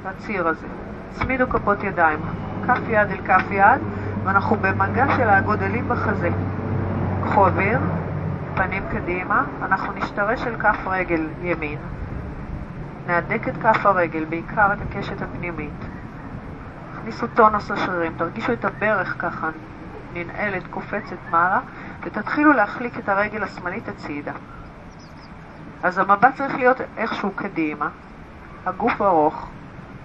לציר 0.06 0.48
הזה. 0.48 0.68
צמידו 1.10 1.50
כפות 1.50 1.84
ידיים, 1.84 2.20
כף 2.68 2.80
יד 2.88 3.12
אל 3.12 3.22
כף 3.26 3.44
יד, 3.52 3.82
ואנחנו 4.24 4.56
במגע 4.56 5.06
של 5.18 5.30
הגודלים 5.30 5.90
בחזה. 5.90 6.30
קחו 7.24 7.46
אוויר, 7.48 7.80
פנים 8.56 8.84
קדימה, 8.92 9.44
אנחנו 9.62 9.94
נשתרש 9.94 10.48
אל 10.48 10.56
כף 10.58 10.78
רגל 10.88 11.28
ימין, 11.42 11.80
נהדק 13.08 13.48
את 13.48 13.58
כף 13.58 13.86
הרגל, 13.86 14.26
בעיקר 14.26 14.74
את 14.74 14.78
הקשת 14.82 15.22
הפנימית. 15.22 15.86
הכניסו 16.94 17.28
טונוס 17.28 17.72
לשרירים, 17.72 18.14
תרגישו 18.18 18.54
את 18.54 18.66
הברך 18.66 19.16
ככה 19.20 19.50
ננעלת, 20.16 20.68
קופצת 20.68 21.18
מעלה, 21.30 21.60
ותתחילו 22.02 22.54
להחליק 22.54 23.00
את 23.00 23.10
הרגל 23.10 23.44
השמאלית 23.44 23.88
הצידה. 23.88 24.34
אז 25.84 25.98
המבט 25.98 26.36
צריך 26.36 26.56
להיות 26.56 26.78
איכשהו 26.98 27.32
קדימה, 27.32 27.90
הגוף 28.66 29.02
ארוך, 29.02 29.48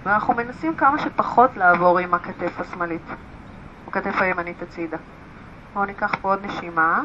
ואנחנו 0.03 0.33
מנסים 0.33 0.75
כמה 0.75 0.99
שפחות 0.99 1.57
לעבור 1.57 1.99
עם 1.99 2.13
הכתף 2.13 2.59
השמאלית, 2.59 3.01
הכתף 3.87 4.21
הימנית 4.21 4.61
הצידה. 4.61 4.97
בואו 5.73 5.85
ניקח 5.85 6.15
פה 6.21 6.29
עוד 6.29 6.45
נשימה. 6.45 7.01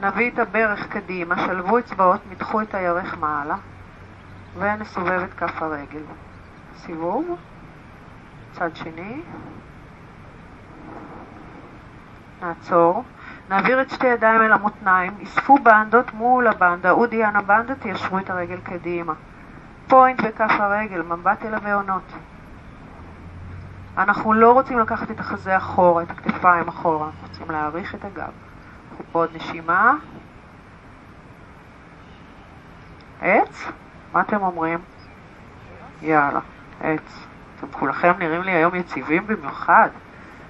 נביא 0.00 0.30
את 0.30 0.38
הברך 0.38 0.88
קדימה, 0.88 1.46
שלבו 1.46 1.78
אצבעות, 1.78 2.20
מתחו 2.30 2.62
את 2.62 2.74
הירך 2.74 3.18
מעלה, 3.18 3.56
ונסובב 4.58 5.20
את 5.24 5.34
כף 5.34 5.62
הרגל. 5.62 6.02
סיבוב, 6.76 7.36
צד 8.58 8.76
שני, 8.76 9.20
נעצור, 12.42 13.04
נעביר 13.48 13.82
את 13.82 13.90
שתי 13.90 14.06
ידיים 14.06 14.42
אל 14.42 14.52
המותניים, 14.52 15.12
אספו 15.22 15.58
בנדות 15.58 16.14
מול 16.14 16.46
הבנדה, 16.46 16.90
אודי 16.90 17.24
אנה 17.24 17.42
בנדה, 17.42 17.74
תיישרו 17.74 18.18
את 18.18 18.30
הרגל 18.30 18.60
קדימה. 18.60 19.12
פוינט 19.88 20.20
בכף 20.20 20.50
הרגל, 20.50 21.02
מבט 21.02 21.44
אל 21.44 21.54
הבעונות. 21.54 22.12
אנחנו 23.98 24.32
לא 24.32 24.52
רוצים 24.52 24.78
לקחת 24.78 25.10
את 25.10 25.20
החזה 25.20 25.56
אחורה, 25.56 26.02
את 26.02 26.10
הכתפיים 26.10 26.68
אחורה, 26.68 27.06
אנחנו 27.06 27.28
רוצים 27.28 27.50
להעריך 27.50 27.94
את 27.94 28.04
הגב. 28.04 28.32
עוד 29.12 29.30
נשימה. 29.34 29.94
עץ? 33.20 33.64
מה 34.12 34.20
אתם 34.20 34.42
אומרים? 34.42 34.78
יאללה, 36.02 36.40
עץ. 36.80 37.25
אתם 37.58 37.66
כולכם 37.72 38.12
נראים 38.18 38.42
לי 38.42 38.52
היום 38.52 38.74
יציבים 38.74 39.26
במיוחד. 39.26 39.88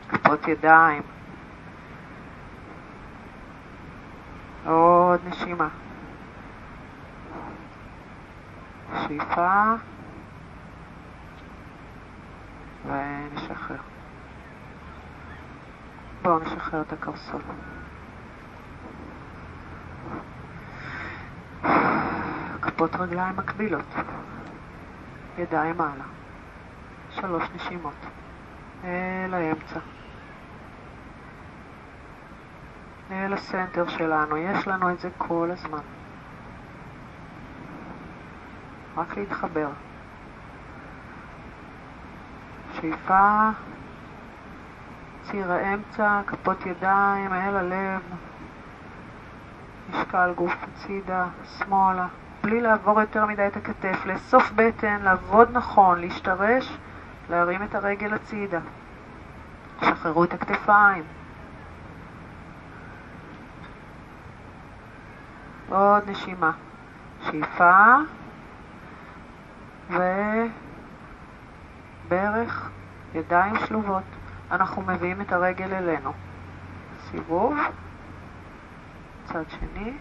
כפות 0.09 0.48
ידיים. 0.48 1.02
עוד 4.66 5.20
נשימה. 5.26 5.68
שאיפה. 9.02 9.72
ונשחרר. 12.86 13.76
בואו 16.22 16.38
נשחרר 16.38 16.80
את 16.80 16.92
הקרסול. 16.92 17.40
כפות 22.62 22.94
רגליים 22.96 23.36
מקבילות. 23.36 23.94
ידיים 25.38 25.76
מעלה. 25.76 26.15
שלוש 27.20 27.44
נשימות. 27.54 27.94
אל 28.84 29.34
האמצע. 29.34 29.80
אל 33.10 33.32
הסנטר 33.32 33.88
שלנו. 33.88 34.36
יש 34.36 34.68
לנו 34.68 34.90
את 34.90 34.98
זה 34.98 35.08
כל 35.18 35.50
הזמן. 35.52 35.78
רק 38.96 39.16
להתחבר. 39.16 39.68
שאיפה, 42.72 43.50
ציר 45.22 45.52
האמצע, 45.52 46.20
כפות 46.26 46.66
ידיים, 46.66 47.32
אל 47.32 47.56
הלב, 47.56 48.00
משקל 49.90 50.32
גוף 50.36 50.54
הצידה, 50.62 51.26
שמאלה, 51.58 52.06
בלי 52.42 52.60
לעבור 52.60 53.00
יותר 53.00 53.26
מדי 53.26 53.46
את 53.46 53.56
הכתף, 53.56 54.06
לאסוף 54.06 54.52
בטן, 54.52 55.02
לעבוד 55.02 55.48
נכון, 55.52 56.00
להשתרש, 56.00 56.78
להרים 57.31 57.62
את 57.62 57.74
הרגל 57.74 58.14
הצידה. 58.14 58.61
שחררו 59.81 60.24
את 60.24 60.35
הכתפיים. 60.35 61.05
עוד 65.68 66.11
נשימה. 66.11 66.53
שאיפה 67.20 67.97
וברך, 72.07 72.70
ידיים 73.14 73.55
שלובות. 73.66 74.03
אנחנו 74.51 74.83
מביאים 74.83 75.20
את 75.20 75.33
הרגל 75.33 75.74
אלינו. 75.74 76.12
סיבוב, 77.11 77.57
צד 79.24 79.45
שני. 79.49 79.93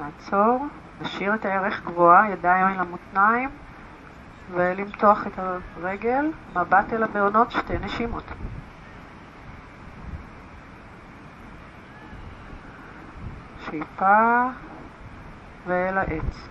נעצור, 0.00 0.66
נשאיר 1.00 1.34
את 1.34 1.44
הירך 1.44 1.84
גבוהה, 1.84 2.30
ידיים 2.30 2.66
אל 2.66 2.80
המותניים, 2.80 3.50
ולמתוח 4.50 5.26
את 5.26 5.38
הרגל, 5.38 6.30
מבט 6.56 6.92
אל 6.92 7.02
הבעונות, 7.02 7.50
שתי 7.50 7.78
נשימות. 7.78 8.24
שאיפה 13.60 14.48
ואל 15.66 15.98
העץ. 15.98 16.48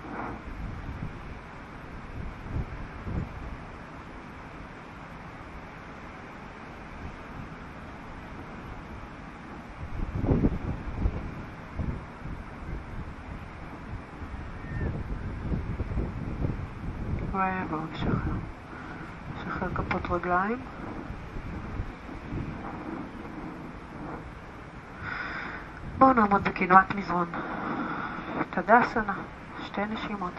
ובואו 17.68 17.82
נשחרר. 17.92 18.34
נשחרר 19.36 19.70
כפות 19.76 20.12
רגליים. 20.12 20.60
בואו 25.98 26.14
נעמוד 26.14 26.44
בקדמת 26.44 26.96
מזרון. 26.96 27.28
תדסנה, 28.50 29.16
שתי 29.64 29.86
נשימות. 29.86 30.34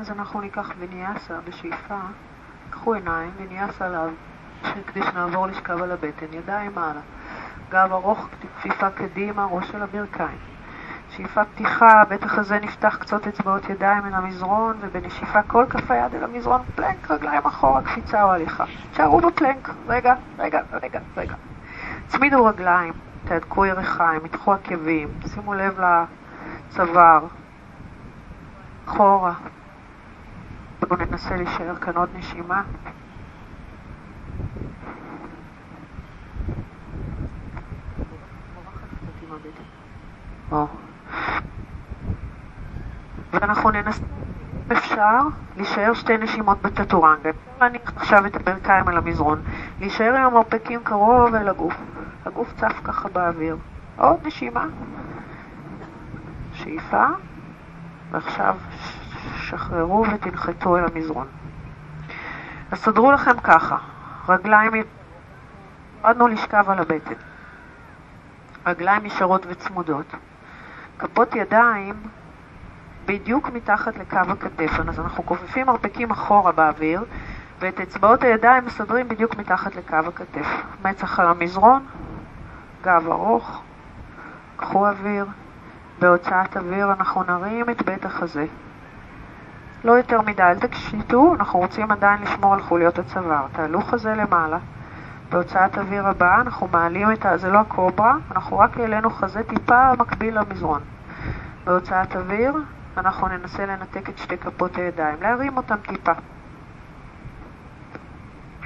אז 0.00 0.10
אנחנו 0.10 0.40
ניקח 0.40 0.72
ויניאסה 0.78 1.40
בשאיפה, 1.40 2.00
קחו 2.70 2.94
עיניים, 2.94 3.30
ויניאסה 3.36 3.86
עליו, 3.86 4.10
כדי 4.86 5.02
שנעבור 5.02 5.46
לשכב 5.46 5.82
על 5.82 5.92
הבטן, 5.92 6.26
ידיים 6.32 6.70
מעלה, 6.74 7.00
גב 7.70 7.92
ארוך, 7.92 8.28
כפיפה 8.58 8.90
קדימה, 8.90 9.46
ראש 9.50 9.68
של 9.68 9.82
הברכיים. 9.82 10.38
שאיפה 11.10 11.44
פתיחה, 11.44 12.02
בטח 12.08 12.38
הזה 12.38 12.58
נפתח 12.60 12.96
קצות 13.00 13.26
אצבעות 13.26 13.68
ידיים 13.68 14.06
אל 14.06 14.14
המזרון, 14.14 14.76
ובנשיפה 14.80 15.42
כל 15.42 15.64
כף 15.70 15.90
היד 15.90 16.14
אל 16.14 16.24
המזרון, 16.24 16.60
פלנק, 16.74 17.10
רגליים 17.10 17.46
אחורה, 17.46 17.82
קפיצה 17.82 18.22
או 18.22 18.30
הליכה. 18.30 18.64
תשארו 18.92 19.20
בפלנק, 19.20 19.70
רגע, 19.88 20.14
רגע, 20.38 20.60
רגע, 20.82 21.00
רגע. 21.16 21.34
צמידו 22.06 22.44
רגליים, 22.44 22.92
תהדקו 23.24 23.66
ירחיים, 23.66 24.20
מתחו 24.24 24.52
עקבים, 24.52 25.08
שימו 25.34 25.54
לב 25.54 25.80
לצוואר, 25.80 27.26
אחורה. 28.86 29.32
בואו 30.80 31.00
ננסה 31.00 31.36
להישאר 31.36 31.76
כאן 31.76 31.96
עוד 31.96 32.08
נשימה. 32.14 32.62
או. 40.52 40.66
ואנחנו 43.32 43.70
ננסה, 43.70 44.02
אפשר 44.72 45.18
להישאר 45.56 45.94
שתי 45.94 46.18
נשימות 46.18 46.62
בטטורנגה. 46.62 47.30
אפשר 47.30 47.40
להניח 47.60 47.92
עכשיו 47.96 48.26
את 48.26 48.36
הברכיים 48.36 48.88
על 48.88 48.96
המזרון, 48.96 49.40
להישאר 49.80 50.14
עם 50.16 50.24
המרפקים 50.24 50.80
קרוב 50.84 51.34
אל 51.34 51.48
הגוף. 51.48 51.74
הגוף 52.26 52.52
צף 52.56 52.80
ככה 52.84 53.08
באוויר. 53.08 53.56
עוד 53.96 54.26
נשימה. 54.26 54.66
שאיפה, 56.52 57.06
ועכשיו 58.10 58.56
שחררו 59.36 60.04
ותנחתו 60.14 60.76
אל 60.76 60.84
המזרון. 60.84 61.26
אז 62.70 62.78
סדרו 62.78 63.12
לכם 63.12 63.40
ככה, 63.42 63.76
רגליים, 64.28 64.72
ירדנו 66.04 66.28
לשכב 66.28 66.70
על 66.70 66.78
הבטן. 66.78 67.31
רגליים 68.66 69.06
ישרות 69.06 69.46
וצמודות. 69.48 70.14
כפות 70.98 71.34
ידיים 71.34 71.94
בדיוק 73.06 73.50
מתחת 73.50 73.98
לקו 73.98 74.16
הכתף, 74.16 74.80
אז 74.88 75.00
אנחנו 75.00 75.26
כופפים 75.26 75.66
מרפקים 75.66 76.10
אחורה 76.10 76.52
באוויר, 76.52 77.04
ואת 77.60 77.80
אצבעות 77.80 78.22
הידיים 78.22 78.64
מסדרים 78.64 79.08
בדיוק 79.08 79.36
מתחת 79.36 79.76
לקו 79.76 79.96
הכתף. 79.96 80.46
מצח 80.84 81.20
על 81.20 81.26
המזרון, 81.28 81.86
גב 82.82 83.08
ארוך, 83.08 83.62
קחו 84.56 84.88
אוויר, 84.88 85.26
בהוצאת 85.98 86.56
אוויר 86.56 86.92
אנחנו 86.92 87.22
נרים 87.22 87.70
את 87.70 87.82
בית 87.82 88.04
החזה. 88.04 88.46
לא 89.84 89.92
יותר 89.92 90.20
מדי, 90.20 90.42
אל 90.42 90.58
תקשיטו, 90.58 91.34
אנחנו 91.34 91.58
רוצים 91.58 91.90
עדיין 91.90 92.22
לשמור 92.22 92.54
על 92.54 92.62
חוליות 92.62 92.98
הצוואר. 92.98 93.46
תעלו 93.52 93.80
חזה 93.80 94.14
למעלה. 94.14 94.58
בהוצאת 95.32 95.78
אוויר 95.78 96.06
הבאה 96.06 96.40
אנחנו 96.40 96.68
מעלים 96.72 97.12
את 97.12 97.26
ה... 97.26 97.36
זה 97.36 97.50
לא 97.50 97.58
הקוברה, 97.58 98.14
אנחנו 98.30 98.58
רק 98.58 98.78
העלינו 98.78 99.10
חזה 99.10 99.42
טיפה 99.42 99.92
מקביל 99.98 100.38
למזרון. 100.38 100.80
בהוצאת 101.64 102.16
אוויר, 102.16 102.54
אנחנו 102.96 103.28
ננסה 103.28 103.66
לנתק 103.66 104.08
את 104.08 104.18
שתי 104.18 104.38
כפות 104.38 104.76
הידיים, 104.76 105.22
להרים 105.22 105.56
אותם 105.56 105.76
טיפה. 105.76 106.12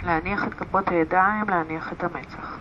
להניח 0.03 0.45
את 0.45 0.55
כפות 0.55 0.89
הידיים, 0.89 1.45
להניח 1.49 1.93
את 1.93 2.05
המצח. 2.05 2.59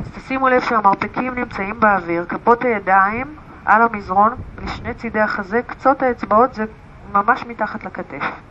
אז 0.00 0.10
תשימו 0.14 0.48
לב 0.48 0.60
שהמרפקים 0.60 1.34
נמצאים 1.34 1.80
באוויר, 1.80 2.24
כפות 2.28 2.62
הידיים 2.64 3.36
על 3.64 3.82
המזרון 3.82 4.34
לשני 4.62 4.94
צידי 4.94 5.20
החזה, 5.20 5.62
קצות 5.66 6.02
האצבעות 6.02 6.54
זה 6.54 6.64
ממש 7.12 7.46
מתחת 7.46 7.84
לכתף. 7.84 8.45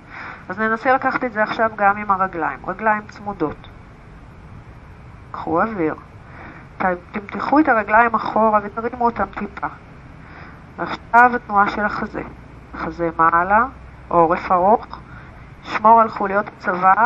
אז 0.50 0.60
ננסה 0.60 0.94
לקחת 0.94 1.24
את 1.24 1.34
זה 1.34 1.44
עכשיו 1.44 1.72
גם 1.76 1.98
עם 1.98 2.12
הרגליים, 2.12 2.60
רגליים 2.68 3.02
צמודות. 3.08 3.68
קחו 5.32 5.62
אוויר. 5.62 5.96
תמתחו 7.12 7.60
את 7.60 7.68
הרגליים 7.68 8.16
אחורה 8.16 8.60
ותרימו 8.64 9.06
אותם 9.06 9.26
טיפה. 9.26 9.68
ועכשיו 10.78 11.32
התנועה 11.36 11.70
של 11.70 11.86
החזה. 11.86 12.22
חזה 12.76 13.10
מעלה, 13.18 13.66
עורף 14.08 14.52
ארוך, 14.52 15.00
שמור 15.64 16.02
על 16.02 16.10
חוליות 16.10 16.48
הצוואר. 16.48 17.06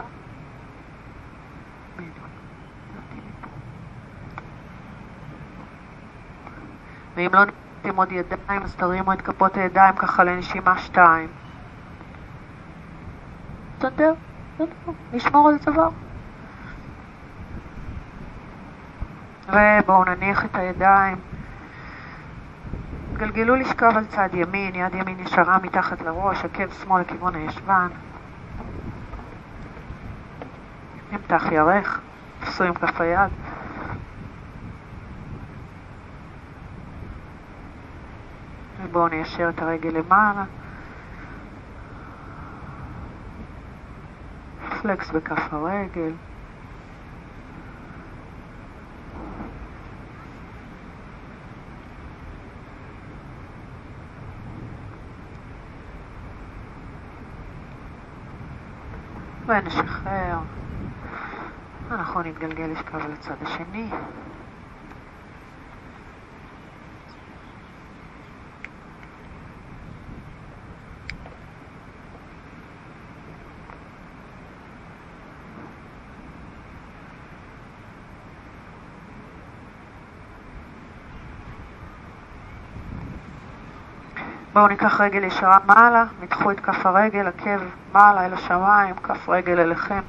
ואם 7.15 7.29
לא 7.33 7.45
נתתם 7.45 7.95
עוד 7.95 8.11
ידיים, 8.11 8.63
אז 8.63 8.75
תרימו 8.75 9.13
את 9.13 9.21
כפות 9.21 9.57
הידיים 9.57 9.95
ככה 9.95 10.23
לנשימה 10.23 10.77
שתיים. 10.77 11.27
בסדר, 13.79 14.13
נשמור 15.13 15.49
על 15.49 15.57
צוואר. 15.57 15.89
ובואו 19.47 20.03
נניח 20.03 20.45
את 20.45 20.55
הידיים. 20.55 21.17
גלגלו 23.13 23.55
לשכב 23.55 23.97
על 23.97 24.05
צד 24.05 24.29
ימין, 24.33 24.75
יד 24.75 24.95
ימין 24.95 25.19
ישרה 25.19 25.57
מתחת 25.63 26.01
לראש, 26.01 26.45
עקב 26.45 26.69
שמאל 26.83 27.01
לכיוון 27.01 27.35
הישבן. 27.35 27.87
נמתח 31.11 31.45
ירך, 31.51 31.99
תפסו 32.39 32.63
עם 32.63 32.73
כף 32.73 33.01
היד. 33.01 33.31
ובואו 38.83 39.07
ניישר 39.07 39.49
את 39.49 39.61
הרגל 39.61 39.89
למעלה. 39.89 40.43
פלקס 44.81 45.11
בכף 45.11 45.53
הרגל. 45.53 46.11
ונשחרר. 59.47 60.37
אנחנו 61.91 62.21
נתגלגל 62.21 62.63
לשכב 62.63 62.95
על 62.95 63.11
הצד 63.11 63.35
השני. 63.41 63.89
בואו 84.59 84.67
ניקח 84.67 85.01
רגל 85.01 85.23
ישרה 85.23 85.57
מעלה, 85.65 86.05
נדחו 86.21 86.51
את 86.51 86.59
כף 86.59 86.85
הרגל, 86.85 87.27
עקב 87.27 87.59
מעלה 87.93 88.25
אל 88.25 88.33
השמיים, 88.33 88.95
כף 88.95 89.29
רגל 89.29 89.59
אליכם. 89.59 89.99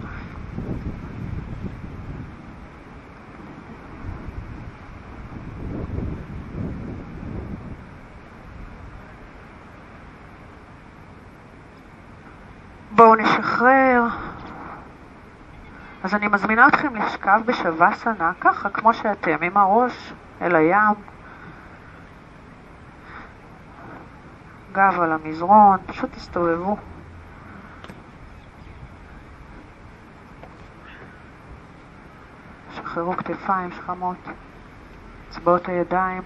בואו 12.91 13.15
נשחרר. 13.15 14.03
אז 16.03 16.15
אני 16.15 16.29
מזמינה 16.29 16.69
אתכם 16.69 16.97
לשכב 16.97 17.41
בשווסנה, 17.47 18.33
ככה 18.41 18.71
כמו 18.71 18.95
שאתם, 18.95 19.37
עם 19.43 19.57
הראש 19.57 20.13
אל 20.43 20.57
הים. 20.57 21.10
גב 24.81 25.01
על 25.01 25.13
המזרון, 25.13 25.79
פשוט 25.87 26.13
תסתובבו. 26.13 26.77
שחררו 32.75 33.17
כתפיים 33.17 33.71
שכמות, 33.73 34.17
אצבעות 35.29 35.69
הידיים 35.69 36.23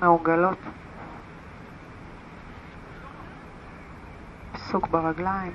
מעוגלות. 0.00 0.58
עיסוק 4.52 4.88
ברגליים. 4.88 5.52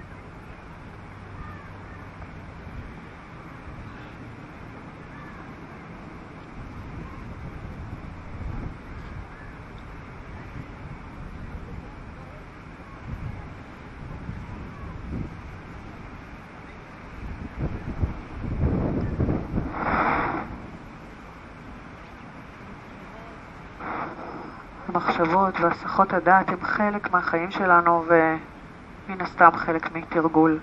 המחשבות 25.19 25.59
והסחות 25.59 26.13
הדעת 26.13 26.49
הם 26.49 26.61
חלק 26.61 27.11
מהחיים 27.11 27.51
שלנו 27.51 28.05
ומן 28.07 29.21
הסתם 29.21 29.49
חלק 29.55 29.91
מתרגול 29.95 30.59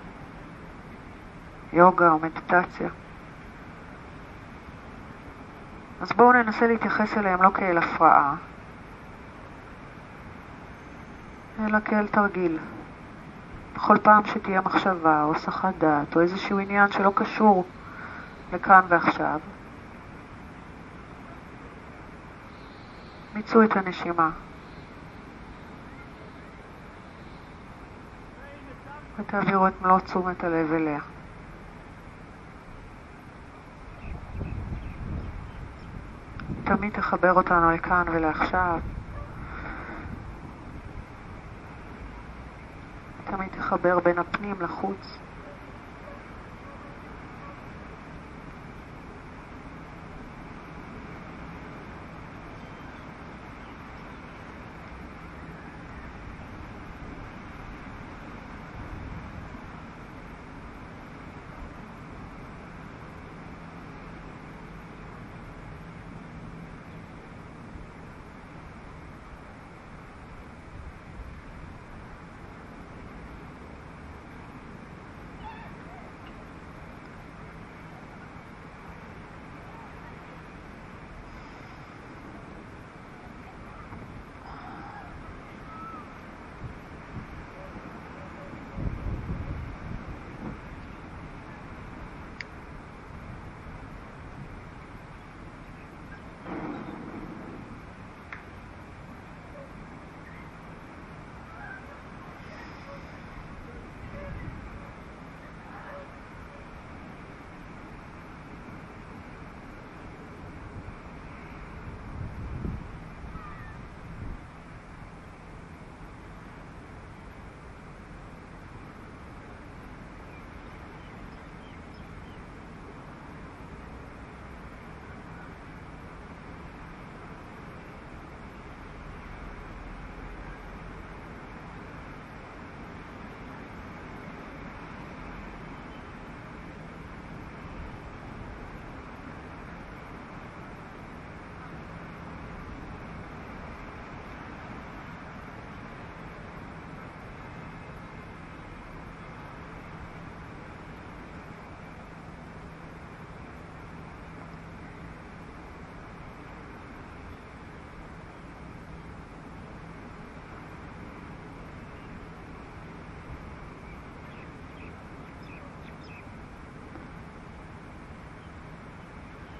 יוגה 1.73 2.11
או 2.11 2.19
מדיטציה. 2.19 2.89
אז 6.01 6.11
בואו 6.11 6.31
ננסה 6.31 6.67
להתייחס 6.67 7.17
אליהם 7.17 7.41
לא 7.41 7.49
כאל 7.53 7.77
הפרעה, 7.77 8.35
אלא 11.59 11.79
כאל 11.85 12.07
תרגיל. 12.07 12.57
בכל 13.75 13.97
פעם 13.97 14.25
שתהיה 14.25 14.61
מחשבה 14.61 15.23
או 15.23 15.35
הסחת 15.35 15.73
דעת 15.77 16.15
או 16.15 16.21
איזשהו 16.21 16.59
עניין 16.59 16.91
שלא 16.91 17.11
קשור 17.15 17.65
לכאן 18.53 18.81
ועכשיו, 18.87 19.39
מיצו 23.35 23.63
את 23.63 23.77
הנשימה. 23.77 24.29
ותעבירו 29.19 29.67
את 29.67 29.81
מלוא 29.81 29.99
תשומת 29.99 30.43
הלב 30.43 30.73
אליה. 30.73 30.99
תמיד 36.63 36.93
תחבר 36.93 37.33
אותנו 37.33 37.71
לכאן 37.71 38.03
ולעכשיו. 38.11 38.79
תמיד 43.25 43.49
תחבר 43.51 43.99
בין 43.99 44.19
הפנים 44.19 44.55
לחוץ. 44.61 45.17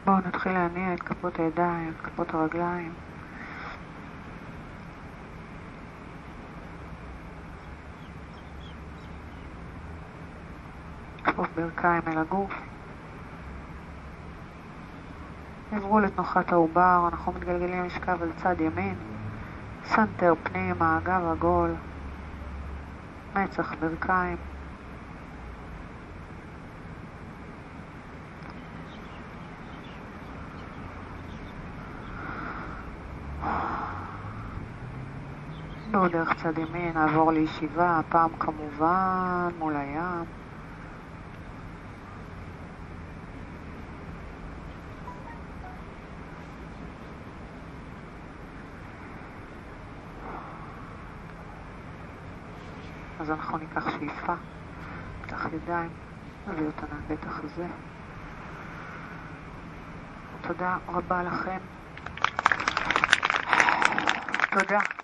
בואו 0.08 0.18
נתחיל 0.18 0.52
להניע 0.52 0.94
את 0.94 1.04
כפות 1.04 1.40
הידיים, 1.40 1.94
את 1.96 2.06
כפות 2.06 2.34
הרגליים. 2.34 2.94
כפוף 11.24 11.48
ברכיים 11.56 12.02
אל 12.08 12.18
הגוף. 12.18 12.54
עברו 15.72 16.00
לתנוחת 16.00 16.52
העובר, 16.52 17.10
אנחנו 17.12 17.32
מתגלגלים 17.32 17.84
לשכב 17.86 18.24
על 18.24 18.32
צד 18.44 18.62
ימין. 18.62 18.96
סנטר 19.86 20.34
פנימה, 20.44 21.00
גב 21.04 21.22
עגול, 21.32 21.76
מצח 23.36 23.74
ברכיים. 23.80 24.38
דרך 36.12 36.34
צד 36.44 36.58
ימין, 36.58 36.94
נעבור 36.94 37.32
לישיבה, 37.32 38.00
הפעם 38.00 38.30
כמובן 38.40 39.50
מול 39.60 39.76
הים. 39.76 40.26
אז 53.20 53.32
אנחנו 53.32 53.58
ניקח 53.58 53.90
שאיפה, 53.90 54.34
ניקח 55.22 55.46
ידיים, 55.54 55.90
נביא 56.48 56.66
אותה 56.66 56.86
מהבית 56.92 57.26
החזה. 57.26 57.68
תודה 60.42 60.78
רבה 60.88 61.24
לכם. 61.24 61.58
תודה. 64.50 64.97